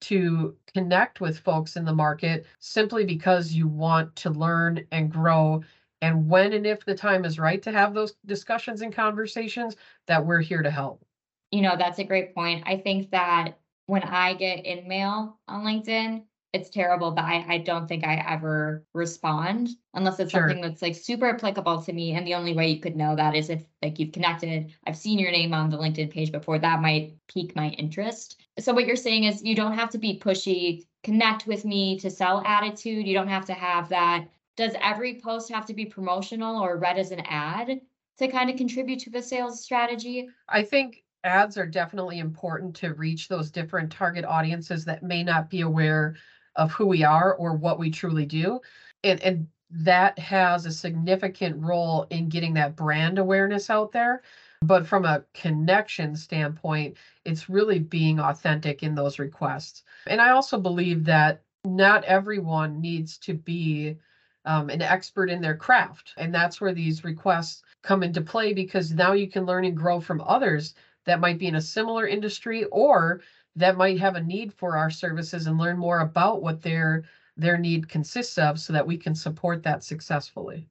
to 0.00 0.56
connect 0.72 1.20
with 1.20 1.38
folks 1.40 1.76
in 1.76 1.84
the 1.84 1.92
market 1.92 2.46
simply 2.58 3.04
because 3.04 3.52
you 3.52 3.68
want 3.68 4.14
to 4.16 4.30
learn 4.30 4.86
and 4.92 5.12
grow. 5.12 5.62
And 6.02 6.28
when 6.28 6.54
and 6.54 6.66
if 6.66 6.84
the 6.84 6.94
time 6.94 7.24
is 7.24 7.38
right 7.38 7.62
to 7.62 7.72
have 7.72 7.92
those 7.92 8.14
discussions 8.24 8.80
and 8.80 8.94
conversations, 8.94 9.76
that 10.06 10.24
we're 10.24 10.40
here 10.40 10.62
to 10.62 10.70
help. 10.70 11.04
You 11.50 11.60
know, 11.62 11.76
that's 11.76 11.98
a 11.98 12.04
great 12.04 12.34
point. 12.34 12.62
I 12.66 12.78
think 12.78 13.10
that 13.10 13.58
when 13.86 14.02
I 14.02 14.34
get 14.34 14.64
InMail 14.64 15.34
on 15.48 15.64
LinkedIn, 15.64 16.22
it's 16.52 16.68
terrible, 16.68 17.12
but 17.12 17.24
I, 17.24 17.44
I 17.48 17.58
don't 17.58 17.86
think 17.86 18.04
I 18.04 18.24
ever 18.28 18.84
respond 18.92 19.70
unless 19.94 20.18
it's 20.18 20.32
sure. 20.32 20.48
something 20.48 20.60
that's 20.60 20.82
like 20.82 20.96
super 20.96 21.28
applicable 21.28 21.82
to 21.82 21.92
me. 21.92 22.12
And 22.12 22.26
the 22.26 22.34
only 22.34 22.54
way 22.54 22.70
you 22.70 22.80
could 22.80 22.96
know 22.96 23.14
that 23.14 23.36
is 23.36 23.50
if 23.50 23.64
like 23.82 23.98
you've 23.98 24.12
connected, 24.12 24.74
I've 24.86 24.96
seen 24.96 25.18
your 25.18 25.30
name 25.30 25.54
on 25.54 25.70
the 25.70 25.78
LinkedIn 25.78 26.10
page 26.10 26.32
before, 26.32 26.58
that 26.58 26.82
might 26.82 27.14
pique 27.32 27.54
my 27.54 27.68
interest. 27.70 28.42
So 28.58 28.72
what 28.72 28.86
you're 28.86 28.96
saying 28.96 29.24
is 29.24 29.44
you 29.44 29.54
don't 29.54 29.78
have 29.78 29.90
to 29.90 29.98
be 29.98 30.18
pushy, 30.18 30.86
connect 31.04 31.46
with 31.46 31.64
me 31.64 31.98
to 32.00 32.10
sell 32.10 32.42
attitude. 32.44 33.06
You 33.06 33.14
don't 33.14 33.28
have 33.28 33.46
to 33.46 33.54
have 33.54 33.88
that. 33.90 34.26
Does 34.56 34.74
every 34.82 35.20
post 35.20 35.52
have 35.52 35.66
to 35.66 35.74
be 35.74 35.86
promotional 35.86 36.60
or 36.60 36.78
read 36.78 36.98
as 36.98 37.12
an 37.12 37.22
ad 37.26 37.80
to 38.18 38.28
kind 38.28 38.50
of 38.50 38.56
contribute 38.56 38.98
to 39.00 39.10
the 39.10 39.22
sales 39.22 39.62
strategy? 39.62 40.28
I 40.48 40.62
think 40.64 41.04
ads 41.22 41.56
are 41.56 41.66
definitely 41.66 42.18
important 42.18 42.74
to 42.76 42.94
reach 42.94 43.28
those 43.28 43.50
different 43.50 43.92
target 43.92 44.24
audiences 44.24 44.84
that 44.86 45.02
may 45.02 45.22
not 45.22 45.48
be 45.48 45.60
aware 45.60 46.16
of 46.56 46.72
who 46.72 46.86
we 46.86 47.04
are 47.04 47.34
or 47.34 47.54
what 47.54 47.78
we 47.78 47.90
truly 47.90 48.26
do. 48.26 48.60
And, 49.04 49.22
and 49.22 49.48
that 49.70 50.18
has 50.18 50.66
a 50.66 50.72
significant 50.72 51.62
role 51.62 52.06
in 52.10 52.28
getting 52.28 52.54
that 52.54 52.76
brand 52.76 53.18
awareness 53.18 53.70
out 53.70 53.92
there. 53.92 54.22
But 54.62 54.86
from 54.86 55.04
a 55.04 55.24
connection 55.32 56.14
standpoint, 56.16 56.96
it's 57.24 57.48
really 57.48 57.78
being 57.78 58.20
authentic 58.20 58.82
in 58.82 58.94
those 58.94 59.18
requests. 59.18 59.84
And 60.06 60.20
I 60.20 60.30
also 60.30 60.58
believe 60.58 61.04
that 61.04 61.42
not 61.64 62.04
everyone 62.04 62.80
needs 62.80 63.16
to 63.18 63.34
be 63.34 63.96
um, 64.44 64.70
an 64.70 64.82
expert 64.82 65.30
in 65.30 65.40
their 65.40 65.56
craft. 65.56 66.14
And 66.16 66.34
that's 66.34 66.60
where 66.60 66.72
these 66.74 67.04
requests 67.04 67.62
come 67.82 68.02
into 68.02 68.20
play 68.20 68.52
because 68.52 68.92
now 68.92 69.12
you 69.12 69.28
can 69.28 69.46
learn 69.46 69.64
and 69.64 69.76
grow 69.76 70.00
from 70.00 70.22
others 70.26 70.74
that 71.04 71.20
might 71.20 71.38
be 71.38 71.46
in 71.46 71.54
a 71.54 71.60
similar 71.60 72.06
industry 72.06 72.64
or 72.64 73.20
that 73.60 73.76
might 73.76 73.98
have 74.00 74.16
a 74.16 74.22
need 74.22 74.52
for 74.52 74.76
our 74.76 74.90
services 74.90 75.46
and 75.46 75.58
learn 75.58 75.78
more 75.78 76.00
about 76.00 76.42
what 76.42 76.62
their 76.62 77.04
their 77.36 77.56
need 77.56 77.88
consists 77.88 78.36
of 78.38 78.60
so 78.60 78.72
that 78.72 78.86
we 78.86 78.96
can 78.96 79.14
support 79.14 79.62
that 79.62 79.82
successfully. 79.82 80.68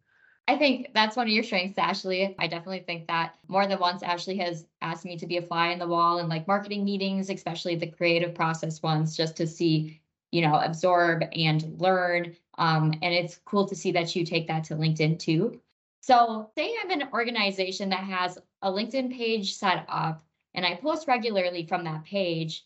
I 0.48 0.58
think 0.58 0.88
that's 0.93 1.15
one 1.15 1.27
of 1.27 1.34
your 1.34 1.43
strengths, 1.43 1.77
Ashley. 1.77 2.36
I 2.38 2.48
definitely 2.48 2.79
think 2.81 3.08
that 3.08 3.36
more 3.48 3.67
than 3.67 3.79
once, 3.79 4.03
Ashley 4.03 4.38
has 4.38 4.65
asked 4.81 5.05
me 5.05 5.17
to 5.17 5.27
be 5.27 5.38
a 5.38 5.41
fly 5.41 5.69
in 5.69 5.79
the 5.79 5.88
wall 5.88 6.19
in 6.19 6.27
like 6.27 6.48
marketing 6.48 6.84
meetings, 6.84 7.29
especially 7.29 7.75
the 7.75 7.88
creative 7.88 8.36
process 8.36 8.81
ones, 8.81 9.15
just 9.15 9.38
to 9.38 9.48
see, 9.48 10.01
you 10.31 10.41
know, 10.41 10.55
absorb 10.55 11.24
and 11.34 11.79
learn. 11.79 12.36
Um, 12.58 12.93
and 13.01 13.13
it's 13.13 13.39
cool 13.46 13.67
to 13.67 13.75
see 13.75 13.91
that 13.91 14.15
you 14.15 14.25
take 14.25 14.48
that 14.48 14.63
to 14.65 14.75
LinkedIn 14.75 15.19
too. 15.19 15.60
So, 16.01 16.50
say 16.58 16.74
I'm 16.81 16.91
an 16.91 17.10
organization 17.13 17.89
that 17.89 18.03
has 18.03 18.38
a 18.62 18.72
LinkedIn 18.72 19.15
page 19.15 19.55
set 19.55 19.86
up 19.88 20.24
and 20.53 20.65
I 20.65 20.75
post 20.75 21.08
regularly 21.08 21.65
from 21.65 21.84
that 21.84 22.03
page 22.03 22.65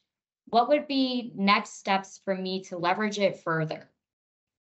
what 0.50 0.68
would 0.70 0.88
be 0.88 1.32
next 1.36 1.80
steps 1.80 2.20
for 2.24 2.36
me 2.36 2.62
to 2.64 2.78
leverage 2.78 3.20
it 3.20 3.40
further? 3.40 3.90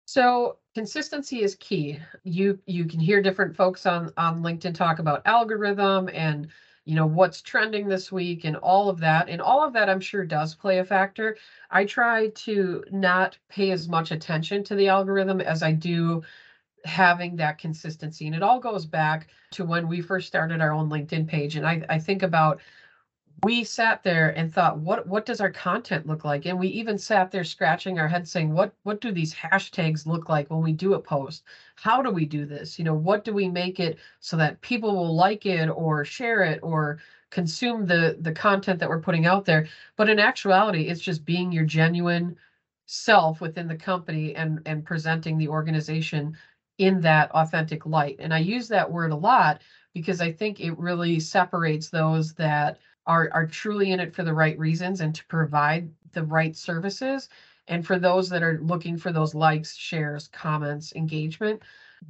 So 0.05 0.57
consistency 0.73 1.43
is 1.43 1.55
key. 1.55 1.99
You 2.23 2.59
you 2.65 2.85
can 2.85 2.99
hear 2.99 3.21
different 3.21 3.55
folks 3.55 3.85
on 3.85 4.11
on 4.17 4.41
LinkedIn 4.41 4.73
talk 4.73 4.99
about 4.99 5.21
algorithm 5.25 6.09
and 6.11 6.47
you 6.85 6.95
know 6.95 7.05
what's 7.05 7.41
trending 7.41 7.87
this 7.87 8.11
week 8.11 8.43
and 8.43 8.55
all 8.55 8.89
of 8.89 8.99
that 9.01 9.29
and 9.29 9.41
all 9.41 9.63
of 9.63 9.73
that 9.73 9.89
I'm 9.89 9.99
sure 9.99 10.25
does 10.25 10.55
play 10.55 10.79
a 10.79 10.83
factor. 10.83 11.37
I 11.69 11.85
try 11.85 12.29
to 12.29 12.83
not 12.91 13.37
pay 13.49 13.69
as 13.69 13.87
much 13.87 14.09
attention 14.11 14.63
to 14.63 14.75
the 14.75 14.87
algorithm 14.87 15.41
as 15.41 15.61
I 15.61 15.73
do 15.73 16.23
having 16.85 17.35
that 17.35 17.59
consistency 17.59 18.25
and 18.25 18.35
it 18.35 18.41
all 18.41 18.59
goes 18.59 18.85
back 18.87 19.27
to 19.51 19.65
when 19.65 19.87
we 19.87 20.01
first 20.01 20.27
started 20.27 20.61
our 20.61 20.71
own 20.71 20.89
LinkedIn 20.89 21.27
page 21.27 21.55
and 21.55 21.67
I 21.67 21.83
I 21.89 21.99
think 21.99 22.23
about 22.23 22.61
we 23.43 23.63
sat 23.63 24.03
there 24.03 24.29
and 24.37 24.53
thought 24.53 24.79
what 24.79 25.07
what 25.07 25.25
does 25.25 25.39
our 25.41 25.51
content 25.51 26.07
look 26.07 26.25
like? 26.25 26.45
And 26.45 26.59
we 26.59 26.67
even 26.69 26.97
sat 26.97 27.31
there 27.31 27.43
scratching 27.43 27.99
our 27.99 28.07
heads 28.07 28.31
saying 28.31 28.53
what 28.53 28.73
what 28.83 29.01
do 29.01 29.11
these 29.11 29.33
hashtags 29.33 30.05
look 30.07 30.29
like 30.29 30.49
when 30.49 30.61
we 30.61 30.73
do 30.73 30.93
a 30.95 30.99
post? 31.01 31.43
How 31.75 32.01
do 32.01 32.09
we 32.11 32.25
do 32.25 32.45
this? 32.45 32.79
You 32.79 32.85
know 32.85 32.93
what 32.95 33.23
do 33.23 33.33
we 33.33 33.47
make 33.47 33.79
it 33.79 33.99
so 34.19 34.35
that 34.37 34.61
people 34.61 34.95
will 34.95 35.15
like 35.15 35.45
it 35.45 35.67
or 35.67 36.03
share 36.05 36.43
it 36.43 36.59
or 36.63 36.99
consume 37.29 37.85
the 37.85 38.17
the 38.21 38.31
content 38.31 38.79
that 38.79 38.89
we're 38.89 39.01
putting 39.01 39.25
out 39.25 39.45
there? 39.45 39.67
But 39.95 40.09
in 40.09 40.19
actuality 40.19 40.87
it's 40.87 41.01
just 41.01 41.25
being 41.25 41.51
your 41.51 41.65
genuine 41.65 42.35
self 42.87 43.41
within 43.41 43.67
the 43.67 43.75
company 43.75 44.35
and 44.35 44.61
and 44.65 44.83
presenting 44.85 45.37
the 45.37 45.47
organization 45.49 46.35
in 46.79 47.01
that 47.01 47.29
authentic 47.31 47.85
light. 47.85 48.15
And 48.19 48.33
I 48.33 48.39
use 48.39 48.67
that 48.69 48.91
word 48.91 49.11
a 49.11 49.15
lot 49.15 49.61
because 49.93 50.21
I 50.21 50.31
think 50.31 50.59
it 50.59 50.77
really 50.77 51.19
separates 51.19 51.89
those 51.89 52.33
that 52.35 52.79
are, 53.09 53.27
are 53.33 53.47
truly 53.47 53.91
in 53.91 53.99
it 53.99 54.13
for 54.13 54.23
the 54.23 54.33
right 54.33 54.57
reasons 54.59 55.01
and 55.01 55.15
to 55.15 55.25
provide 55.25 55.89
the 56.13 56.23
right 56.23 56.55
services. 56.55 57.27
And 57.67 57.85
for 57.85 57.97
those 57.97 58.29
that 58.29 58.43
are 58.43 58.59
looking 58.61 58.97
for 58.97 59.11
those 59.11 59.33
likes, 59.33 59.75
shares, 59.75 60.27
comments, 60.27 60.93
engagement, 60.95 61.63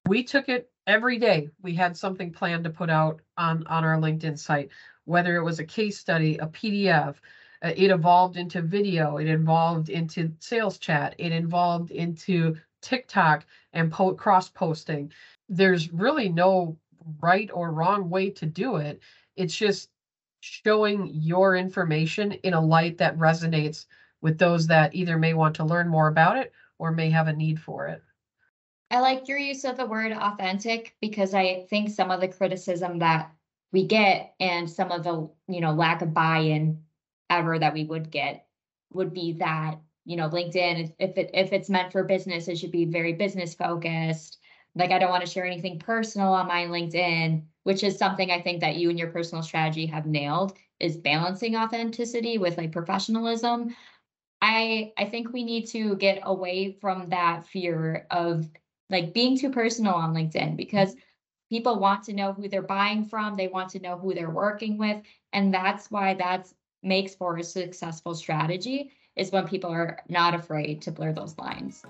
we 0.08 0.24
took 0.24 0.50
it 0.50 0.70
every 0.88 1.18
day. 1.18 1.50
We 1.62 1.74
had 1.74 1.96
something 1.96 2.34
planned 2.34 2.66
to 2.66 2.70
put 2.70 2.90
out 2.90 3.22
on, 3.38 3.66
on 3.68 3.86
our 3.86 3.98
LinkedIn 3.98 4.38
site, 4.38 4.72
whether 5.06 5.38
it 5.38 5.44
was 5.44 5.60
a 5.60 5.66
case 5.66 5.98
study, 5.98 6.38
a 6.38 6.48
PDF, 6.48 7.16
uh, 7.64 7.72
it 7.76 7.92
evolved 7.92 8.36
into 8.36 8.62
video, 8.62 9.18
it 9.18 9.28
evolved 9.28 9.88
into 9.88 10.34
sales 10.40 10.78
chat, 10.78 11.16
it 11.18 11.32
evolved 11.32 11.92
into 11.92 12.58
TikTok 12.82 13.46
and 13.72 13.90
po- 13.90 14.16
cross 14.16 14.50
posting. 14.50 15.14
There's 15.48 15.94
really 15.94 16.28
no 16.28 16.78
right 17.22 17.50
or 17.54 17.72
wrong 17.72 18.10
way 18.10 18.30
to 18.32 18.46
do 18.46 18.76
it. 18.78 19.02
It's 19.38 19.56
just 19.56 19.90
showing 20.40 21.10
your 21.14 21.56
information 21.56 22.32
in 22.32 22.54
a 22.54 22.62
light 22.62 22.98
that 22.98 23.18
resonates 23.18 23.86
with 24.22 24.38
those 24.38 24.68
that 24.68 24.94
either 24.96 25.18
may 25.18 25.34
want 25.34 25.56
to 25.56 25.64
learn 25.64 25.88
more 25.88 26.08
about 26.08 26.38
it 26.38 26.52
or 26.78 26.92
may 26.92 27.10
have 27.10 27.28
a 27.28 27.34
need 27.34 27.60
for 27.60 27.88
it. 27.88 28.02
I 28.92 29.00
like 29.02 29.28
your 29.28 29.38
use 29.38 29.66
of 29.66 29.78
the 29.78 29.86
word 29.86 30.12
authentic 30.12 30.96
because 31.00 31.34
I 31.34 31.66
think 31.70 31.90
some 31.90 32.10
of 32.10 32.22
the 32.22 32.28
criticism 32.28 33.00
that 33.00 33.32
we 33.72 33.86
get 33.86 34.34
and 34.40 34.70
some 34.70 34.92
of 34.92 35.04
the, 35.04 35.30
you 35.48 35.62
know, 35.62 35.74
lack 35.74 36.02
of 36.02 36.14
buy-in 36.14 36.82
ever 37.30 37.60
that 37.60 37.74
we 37.74 37.84
would 37.84 38.10
get 38.10 38.48
would 38.92 39.14
be 39.14 39.34
that, 39.34 39.80
you 40.06 40.18
know, 40.18 40.28
LinkedIn, 40.28 40.94
if 40.98 41.18
it 41.18 41.30
if 41.36 41.54
it's 41.54 41.70
meant 41.70 41.92
for 41.92 42.04
business, 42.04 42.48
it 42.48 42.58
should 42.58 42.72
be 42.72 42.86
very 42.86 43.14
business 43.14 43.54
focused. 43.54 44.39
Like 44.76 44.92
I 44.92 45.00
don't 45.00 45.10
want 45.10 45.26
to 45.26 45.32
share 45.32 45.46
anything 45.46 45.80
personal 45.80 46.34
on 46.34 46.48
my 46.48 46.66
LinkedIn, 46.66 47.44
which 47.64 47.84
is 47.84 47.98
something 47.98 48.32
I 48.32 48.42
think 48.42 48.62
that 48.62 48.76
you 48.76 48.90
and 48.90 49.00
your 49.00 49.12
personal 49.12 49.44
strategy 49.44 49.86
have 49.88 50.06
nailed 50.06 50.58
is 50.80 50.98
balancing 50.98 51.56
authenticity 51.56 52.38
with 52.38 52.58
like 52.58 52.72
professionalism. 52.72 53.76
I 54.42 54.94
I 54.98 55.06
think 55.06 55.34
we 55.34 55.44
need 55.44 55.68
to 55.68 55.96
get 55.96 56.20
away 56.24 56.78
from 56.80 57.10
that 57.10 57.46
fear 57.46 58.08
of 58.12 58.48
like 58.90 59.14
being 59.14 59.38
too 59.38 59.52
personal 59.52 59.94
on 59.94 60.14
LinkedIn 60.14 60.56
because 60.56 60.92
mm-hmm. 60.92 61.56
people 61.56 61.80
want 61.80 62.04
to 62.04 62.14
know 62.14 62.34
who 62.34 62.48
they're 62.48 62.62
buying 62.62 63.06
from, 63.06 63.36
they 63.36 63.48
want 63.48 63.70
to 63.72 63.80
know 63.80 63.98
who 63.98 64.14
they're 64.14 64.30
working 64.30 64.78
with, 64.78 65.02
and 65.34 65.54
that's 65.54 65.92
why 65.92 66.14
that's 66.14 66.54
makes 66.82 67.16
for 67.16 67.38
a 67.38 67.44
successful 67.44 68.16
strategy 68.16 68.92
is 69.16 69.32
when 69.32 69.48
people 69.48 69.70
are 69.70 70.00
not 70.08 70.34
afraid 70.34 70.82
to 70.82 70.92
blur 70.92 71.12
those 71.12 71.38
lines. 71.38 71.84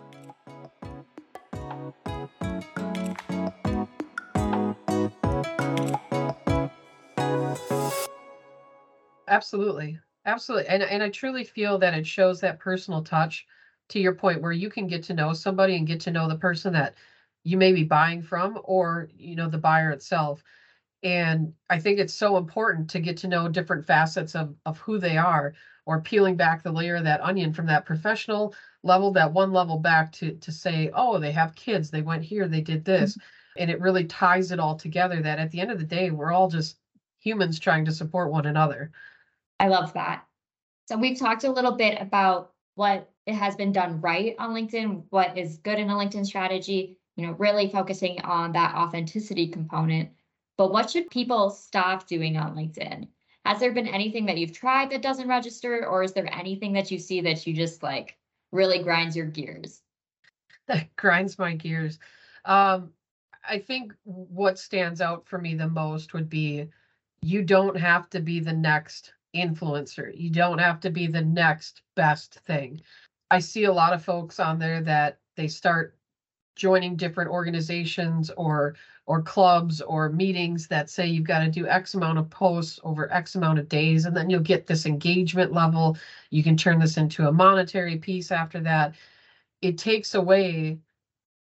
Absolutely. 9.30 10.00
Absolutely. 10.26 10.68
And 10.68 10.84
and 10.84 11.02
I 11.02 11.10
truly 11.10 11.44
feel 11.46 11.78
that 11.80 11.94
it 11.94 12.06
shows 12.06 12.42
that 12.42 12.60
personal 12.60 13.04
touch 13.04 13.46
to 13.90 14.00
your 14.00 14.14
point 14.16 14.42
where 14.42 14.52
you 14.52 14.70
can 14.70 14.88
get 14.88 15.04
to 15.04 15.14
know 15.14 15.34
somebody 15.34 15.76
and 15.76 15.88
get 15.88 16.02
to 16.02 16.12
know 16.12 16.28
the 16.28 16.38
person 16.38 16.74
that 16.74 16.96
you 17.44 17.58
may 17.58 17.72
be 17.74 17.84
buying 17.84 18.22
from 18.22 18.60
or 18.64 19.10
you 19.18 19.36
know 19.36 19.50
the 19.50 19.58
buyer 19.58 19.92
itself 19.92 20.44
and 21.04 21.54
i 21.70 21.80
think 21.80 22.00
it's 22.00 22.14
so 22.14 22.38
important 22.38 22.90
to 22.90 23.00
get 23.00 23.18
to 23.18 23.28
know 23.28 23.48
different 23.48 23.86
facets 23.86 24.36
of 24.36 24.56
of 24.66 24.78
who 24.80 25.00
they 25.00 25.18
are 25.18 25.54
or 25.86 26.02
peeling 26.02 26.36
back 26.36 26.62
the 26.62 26.72
layer 26.72 26.98
of 26.98 27.06
that 27.06 27.22
onion 27.22 27.54
from 27.54 27.66
that 27.66 27.86
professional 27.86 28.54
level 28.84 29.12
that 29.12 29.32
one 29.32 29.52
level 29.54 29.78
back 29.80 30.12
to 30.12 30.36
to 30.38 30.52
say 30.52 30.92
oh 30.94 31.18
they 31.20 31.32
have 31.32 31.56
kids 31.56 31.90
they 31.90 32.02
went 32.02 32.24
here 32.24 32.48
they 32.48 32.62
did 32.62 32.84
this 32.86 33.14
mm-hmm. 33.14 33.62
and 33.62 33.72
it 33.72 33.80
really 33.82 34.04
ties 34.06 34.52
it 34.52 34.60
all 34.60 34.76
together 34.76 35.22
that 35.22 35.40
at 35.40 35.50
the 35.52 35.62
end 35.62 35.72
of 35.72 35.80
the 35.80 35.86
day 35.86 36.12
we're 36.12 36.34
all 36.34 36.50
just 36.50 36.78
humans 37.20 37.60
trying 37.60 37.86
to 37.86 37.92
support 37.92 38.32
one 38.32 38.46
another 38.46 38.92
i 39.60 39.68
love 39.68 39.94
that 39.94 40.26
so 40.90 40.98
we've 40.98 41.20
talked 41.20 41.44
a 41.44 41.52
little 41.52 41.74
bit 41.74 42.02
about 42.02 42.54
what 42.74 43.12
it 43.28 43.36
has 43.36 43.56
been 43.56 43.72
done 43.72 44.02
right 44.02 44.36
on 44.40 44.56
LinkedIn, 44.56 45.04
what 45.12 45.38
is 45.38 45.58
good 45.58 45.78
in 45.78 45.92
a 45.92 45.94
LinkedIn 45.94 46.26
strategy, 46.26 46.98
you 47.16 47.28
know, 47.28 47.34
really 47.34 47.70
focusing 47.70 48.20
on 48.22 48.54
that 48.54 48.74
authenticity 48.74 49.50
component. 49.50 50.10
But 50.58 50.72
what 50.72 50.90
should 50.90 51.12
people 51.12 51.52
stop 51.52 52.08
doing 52.08 52.38
on 52.38 52.56
LinkedIn? 52.56 53.08
Has 53.46 53.60
there 53.60 53.72
been 53.72 53.88
anything 53.88 54.26
that 54.26 54.40
you've 54.40 54.52
tried 54.52 54.90
that 54.90 55.04
doesn't 55.04 55.28
register, 55.28 55.86
or 55.86 56.02
is 56.02 56.14
there 56.14 56.34
anything 56.34 56.74
that 56.74 56.90
you 56.90 56.98
see 56.98 57.22
that 57.22 57.46
you 57.46 57.54
just 57.54 57.84
like 57.84 58.18
really 58.52 58.82
grinds 58.82 59.16
your 59.16 59.28
gears? 59.28 59.84
That 60.66 60.88
grinds 60.96 61.38
my 61.38 61.54
gears. 61.54 62.00
Um, 62.46 62.94
I 63.48 63.60
think 63.60 63.94
what 64.06 64.58
stands 64.58 65.02
out 65.02 65.28
for 65.28 65.38
me 65.38 65.54
the 65.54 65.70
most 65.70 66.14
would 66.14 66.30
be 66.30 66.70
you 67.22 67.44
don't 67.44 67.78
have 67.78 68.10
to 68.10 68.20
be 68.20 68.40
the 68.40 68.54
next 68.54 69.14
influencer. 69.36 70.12
You 70.16 70.30
don't 70.30 70.60
have 70.60 70.80
to 70.82 70.90
be 70.90 71.08
the 71.08 71.22
next 71.22 71.82
best 71.96 72.36
thing. 72.46 72.82
I 73.32 73.40
see 73.40 73.66
a 73.66 73.74
lot 73.74 73.94
of 73.94 74.04
folks 74.04 74.40
on 74.40 74.60
there 74.60 74.82
that 74.82 75.20
they 75.36 75.48
start 75.48 75.96
joining 76.56 76.96
different 76.96 77.32
organizations 77.32 78.30
or 78.32 78.76
or 79.06 79.24
clubs 79.24 79.82
or 79.82 80.10
meetings 80.10 80.68
that 80.68 80.90
say 80.90 81.08
you've 81.08 81.26
got 81.26 81.40
to 81.40 81.50
do 81.50 81.66
x 81.68 81.94
amount 81.94 82.20
of 82.20 82.30
posts 82.30 82.80
over 82.84 83.12
x 83.14 83.36
amount 83.36 83.58
of 83.58 83.70
days 83.70 84.06
and 84.06 84.16
then 84.16 84.30
you'll 84.30 84.42
get 84.42 84.68
this 84.68 84.86
engagement 84.86 85.54
level 85.54 85.98
you 86.32 86.44
can 86.44 86.58
turn 86.58 86.78
this 86.78 86.98
into 86.98 87.28
a 87.28 87.32
monetary 87.32 87.98
piece 87.98 88.30
after 88.30 88.60
that 88.60 88.94
it 89.62 89.78
takes 89.78 90.16
away 90.16 90.78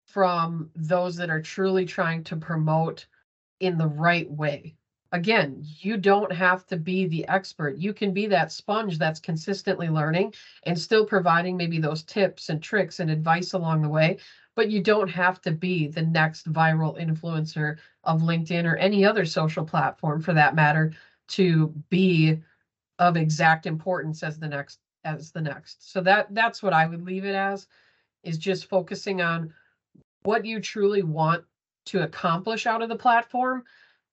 from 0.08 0.70
those 0.76 1.16
that 1.16 1.30
are 1.30 1.42
truly 1.42 1.86
trying 1.86 2.24
to 2.24 2.36
promote 2.36 3.06
in 3.60 3.78
the 3.78 3.88
right 3.88 4.30
way 4.32 4.76
again, 5.14 5.64
you 5.80 5.96
don't 5.96 6.32
have 6.32 6.66
to 6.66 6.76
be 6.76 7.06
the 7.06 7.26
expert. 7.28 7.78
You 7.78 7.94
can 7.94 8.14
be 8.14 8.26
that 8.28 8.52
sponge 8.52 8.98
that's 8.98 9.20
consistently 9.20 9.88
learning 9.88 10.34
and 10.64 10.78
still 10.78 11.06
providing 11.06 11.56
maybe 11.56 11.80
those 11.80 12.02
tips 12.04 12.50
and 12.50 12.62
tricks 12.62 13.00
and 13.00 13.12
advice 13.12 13.54
along 13.54 13.84
the 13.84 13.90
way. 13.90 14.18
But 14.56 14.72
you 14.72 14.82
don't 14.82 15.08
have 15.10 15.40
to 15.42 15.52
be 15.52 15.88
the 15.88 16.02
next 16.02 16.52
viral 16.52 17.00
influencer 17.00 17.78
of 18.04 18.22
LinkedIn 18.22 18.66
or 18.66 18.76
any 18.76 19.06
other 19.06 19.24
social 19.26 19.64
platform 19.64 20.20
for 20.20 20.34
that 20.34 20.56
matter 20.56 20.94
to 21.30 21.68
be 21.90 22.42
of 23.00 23.16
exact 23.16 23.66
importance 23.66 24.24
as 24.24 24.40
the 24.40 24.48
next 24.48 24.80
as 25.06 25.32
the 25.32 25.42
next. 25.42 25.92
So 25.92 26.02
that 26.02 26.34
that's 26.34 26.64
what 26.64 26.74
I 26.74 26.88
would 26.88 27.04
leave 27.04 27.26
it 27.26 27.36
as 27.36 27.68
is 28.24 28.38
just 28.38 28.70
focusing 28.70 29.22
on 29.22 29.54
what 30.24 30.46
you 30.46 30.60
truly 30.60 31.04
want 31.04 31.44
to 31.86 32.04
accomplish 32.04 32.66
out 32.66 32.82
of 32.82 32.90
the 32.90 32.96
platform 32.96 33.64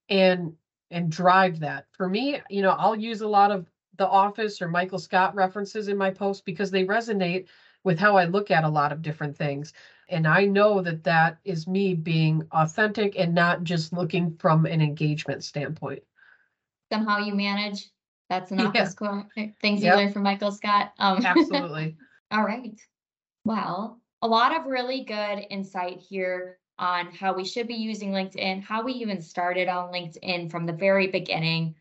and 0.09 0.53
and 0.91 1.11
drive 1.11 1.61
that. 1.61 1.87
For 1.93 2.09
me, 2.09 2.41
you 2.49 2.63
know, 2.63 2.71
I'll 2.71 2.97
use 2.97 3.21
a 3.21 3.29
lot 3.29 3.51
of 3.51 3.67
the 3.97 4.09
office 4.09 4.63
or 4.63 4.69
Michael 4.69 4.99
Scott 4.99 5.35
references 5.35 5.89
in 5.89 5.97
my 5.97 6.11
post 6.11 6.45
because 6.45 6.71
they 6.71 6.85
resonate 6.85 7.47
with 7.85 7.99
how 7.99 8.17
I 8.17 8.25
look 8.25 8.51
at 8.51 8.65
a 8.65 8.69
lot 8.69 8.93
of 8.93 9.03
different 9.03 9.37
things. 9.37 9.73
And 10.09 10.27
I 10.27 10.45
know 10.45 10.83
that 10.83 11.05
that 11.05 11.39
is 11.45 11.67
me 11.67 11.95
being 11.95 12.43
authentic 12.53 13.19
and 13.19 13.35
not 13.35 13.63
just 13.63 13.93
looking 13.93 14.37
from 14.39 14.67
an 14.67 14.81
engagement 14.81 15.45
standpoint. 15.45 16.03
Somehow 16.93 17.19
you 17.19 17.35
manage. 17.35 17.91
That's 18.29 18.51
an 18.51 18.61
office 18.67 18.97
yeah. 19.01 19.07
quote. 19.09 19.25
Eh, 19.37 19.49
things 19.61 19.83
yep. 19.83 19.95
you 19.95 20.01
learned 20.01 20.13
from 20.13 20.23
Michael 20.23 20.53
Scott. 20.53 20.93
Um, 20.99 21.19
Absolutely. 21.25 21.97
all 22.31 22.45
right. 22.45 22.79
Well, 23.45 24.01
a 24.23 24.29
lot 24.29 24.57
of 24.57 24.67
really 24.67 25.05
good 25.05 25.47
insight 25.51 25.99
here 25.99 26.60
on 26.81 27.13
how 27.13 27.35
we 27.35 27.45
should 27.45 27.69
be 27.69 27.75
using 27.75 28.11
LinkedIn, 28.11 28.63
how 28.63 28.83
we 28.83 28.95
even 28.95 29.21
started 29.21 29.69
on 29.69 29.93
LinkedIn 29.93 30.51
from 30.51 30.65
the 30.65 30.73
very 30.73 31.07
beginning. 31.07 31.75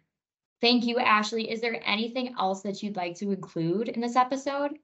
Thank 0.59 0.85
you, 0.85 0.99
Ashley. 0.99 1.49
Is 1.49 1.61
there 1.61 1.81
anything 1.85 2.35
else 2.37 2.61
that 2.63 2.83
you'd 2.83 2.97
like 2.97 3.15
to 3.15 3.31
include 3.31 3.87
in 3.87 4.01
this 4.01 4.17
episode? 4.17 4.77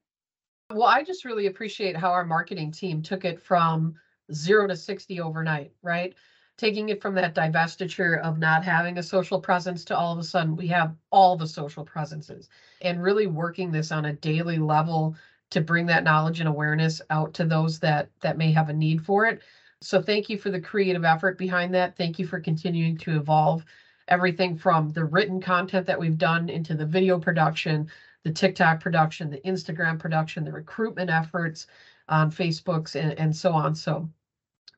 Well, 0.70 0.88
I 0.88 1.04
just 1.04 1.26
really 1.26 1.46
appreciate 1.46 1.96
how 1.96 2.10
our 2.10 2.24
marketing 2.24 2.72
team 2.72 3.02
took 3.02 3.26
it 3.26 3.40
from 3.40 3.94
zero 4.32 4.66
to 4.66 4.74
60 4.74 5.20
overnight, 5.20 5.72
right? 5.82 6.14
Taking 6.56 6.88
it 6.88 7.02
from 7.02 7.14
that 7.16 7.34
divestiture 7.34 8.20
of 8.22 8.38
not 8.38 8.64
having 8.64 8.96
a 8.96 9.02
social 9.02 9.38
presence 9.38 9.84
to 9.84 9.96
all 9.96 10.14
of 10.14 10.18
a 10.18 10.24
sudden 10.24 10.56
we 10.56 10.66
have 10.68 10.96
all 11.10 11.36
the 11.36 11.46
social 11.46 11.84
presences 11.84 12.48
and 12.80 13.02
really 13.02 13.26
working 13.26 13.70
this 13.70 13.92
on 13.92 14.06
a 14.06 14.14
daily 14.14 14.56
level 14.58 15.14
to 15.50 15.60
bring 15.60 15.86
that 15.86 16.04
knowledge 16.04 16.40
and 16.40 16.48
awareness 16.48 17.02
out 17.10 17.34
to 17.34 17.44
those 17.44 17.78
that 17.80 18.08
that 18.20 18.38
may 18.38 18.50
have 18.50 18.70
a 18.70 18.72
need 18.72 19.04
for 19.04 19.26
it 19.26 19.42
so 19.82 20.00
thank 20.00 20.28
you 20.28 20.38
for 20.38 20.50
the 20.50 20.60
creative 20.60 21.04
effort 21.04 21.38
behind 21.38 21.74
that. 21.74 21.96
Thank 21.96 22.18
you 22.18 22.26
for 22.26 22.40
continuing 22.40 22.96
to 22.98 23.16
evolve 23.16 23.64
everything 24.08 24.56
from 24.56 24.90
the 24.90 25.04
written 25.04 25.40
content 25.40 25.86
that 25.86 25.98
we've 25.98 26.18
done 26.18 26.48
into 26.48 26.74
the 26.74 26.86
video 26.86 27.18
production, 27.18 27.88
the 28.22 28.32
TikTok 28.32 28.80
production, 28.80 29.30
the 29.30 29.40
Instagram 29.40 29.98
production, 29.98 30.44
the 30.44 30.52
recruitment 30.52 31.10
efforts 31.10 31.66
on 32.08 32.30
Facebooks 32.30 32.94
and, 32.94 33.18
and 33.18 33.34
so 33.34 33.52
on. 33.52 33.74
So 33.74 34.08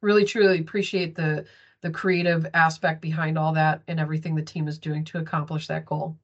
really 0.01 0.25
truly 0.25 0.61
appreciate 0.61 1.15
the 1.15 1.45
the 1.81 1.91
creative 1.91 2.45
aspect 2.55 3.01
behind 3.01 3.39
all 3.39 3.53
that 3.53 3.83
and 3.87 4.01
everything 4.01 4.35
the 4.35 4.43
team 4.43 4.67
is 4.67 4.79
doing 4.79 5.05
to 5.05 5.19
accomplish 5.19 5.69
that 5.69 5.87
goal. 5.87 6.19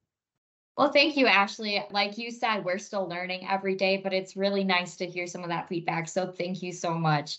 Well, 0.77 0.91
thank 0.91 1.15
you, 1.15 1.27
Ashley. 1.27 1.81
Like 1.91 2.17
you 2.17 2.29
said, 2.29 2.65
we're 2.65 2.77
still 2.77 3.07
learning 3.07 3.47
every 3.49 3.75
day, 3.75 3.95
but 3.95 4.11
it's 4.11 4.35
really 4.35 4.65
nice 4.65 4.97
to 4.97 5.05
hear 5.05 5.25
some 5.25 5.43
of 5.43 5.49
that 5.49 5.69
feedback. 5.69 6.09
So 6.09 6.29
thank 6.29 6.61
you 6.61 6.73
so 6.73 6.93
much. 6.93 7.37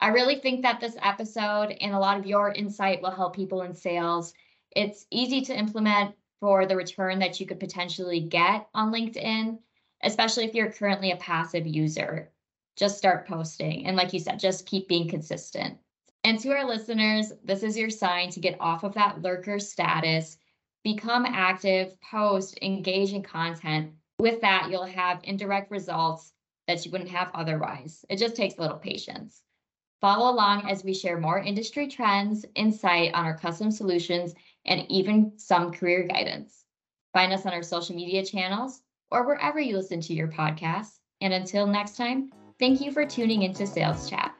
I 0.00 0.08
really 0.08 0.36
think 0.36 0.62
that 0.62 0.78
this 0.80 0.96
episode 1.02 1.76
and 1.80 1.92
a 1.92 1.98
lot 1.98 2.18
of 2.18 2.26
your 2.26 2.52
insight 2.52 3.02
will 3.02 3.10
help 3.10 3.34
people 3.34 3.62
in 3.62 3.74
sales. 3.74 4.32
It's 4.70 5.06
easy 5.10 5.40
to 5.42 5.58
implement 5.58 6.14
for 6.38 6.66
the 6.66 6.76
return 6.76 7.18
that 7.18 7.40
you 7.40 7.46
could 7.46 7.58
potentially 7.58 8.20
get 8.20 8.68
on 8.74 8.92
LinkedIn, 8.92 9.58
especially 10.04 10.44
if 10.44 10.54
you're 10.54 10.70
currently 10.70 11.10
a 11.10 11.16
passive 11.16 11.66
user. 11.66 12.30
Just 12.76 12.96
start 12.96 13.26
posting. 13.26 13.86
And 13.86 13.96
like 13.96 14.12
you 14.12 14.20
said, 14.20 14.38
just 14.38 14.66
keep 14.66 14.86
being 14.86 15.08
consistent. 15.08 15.78
And 16.22 16.38
to 16.40 16.50
our 16.50 16.64
listeners, 16.64 17.32
this 17.42 17.64
is 17.64 17.76
your 17.76 17.90
sign 17.90 18.30
to 18.30 18.40
get 18.40 18.60
off 18.60 18.84
of 18.84 18.94
that 18.94 19.22
lurker 19.22 19.58
status, 19.58 20.36
become 20.84 21.26
active, 21.26 22.00
post, 22.00 22.56
engage 22.62 23.12
in 23.12 23.24
content. 23.24 23.92
With 24.20 24.40
that, 24.42 24.68
you'll 24.70 24.84
have 24.84 25.20
indirect 25.24 25.72
results 25.72 26.32
that 26.68 26.84
you 26.84 26.92
wouldn't 26.92 27.10
have 27.10 27.30
otherwise. 27.34 28.04
It 28.08 28.18
just 28.18 28.36
takes 28.36 28.58
a 28.58 28.60
little 28.60 28.78
patience. 28.78 29.42
Follow 30.00 30.32
along 30.32 30.68
as 30.68 30.84
we 30.84 30.94
share 30.94 31.18
more 31.18 31.40
industry 31.40 31.88
trends, 31.88 32.44
insight 32.54 33.12
on 33.14 33.24
our 33.24 33.36
custom 33.36 33.70
solutions, 33.70 34.34
and 34.64 34.86
even 34.88 35.32
some 35.36 35.72
career 35.72 36.04
guidance. 36.04 36.64
Find 37.12 37.32
us 37.32 37.46
on 37.46 37.52
our 37.52 37.62
social 37.62 37.96
media 37.96 38.24
channels 38.24 38.82
or 39.10 39.26
wherever 39.26 39.58
you 39.58 39.76
listen 39.76 40.00
to 40.02 40.14
your 40.14 40.28
podcasts. 40.28 40.98
And 41.20 41.32
until 41.32 41.66
next 41.66 41.96
time, 41.96 42.30
thank 42.60 42.80
you 42.80 42.92
for 42.92 43.04
tuning 43.04 43.42
into 43.42 43.66
Sales 43.66 44.08
Chat. 44.08 44.37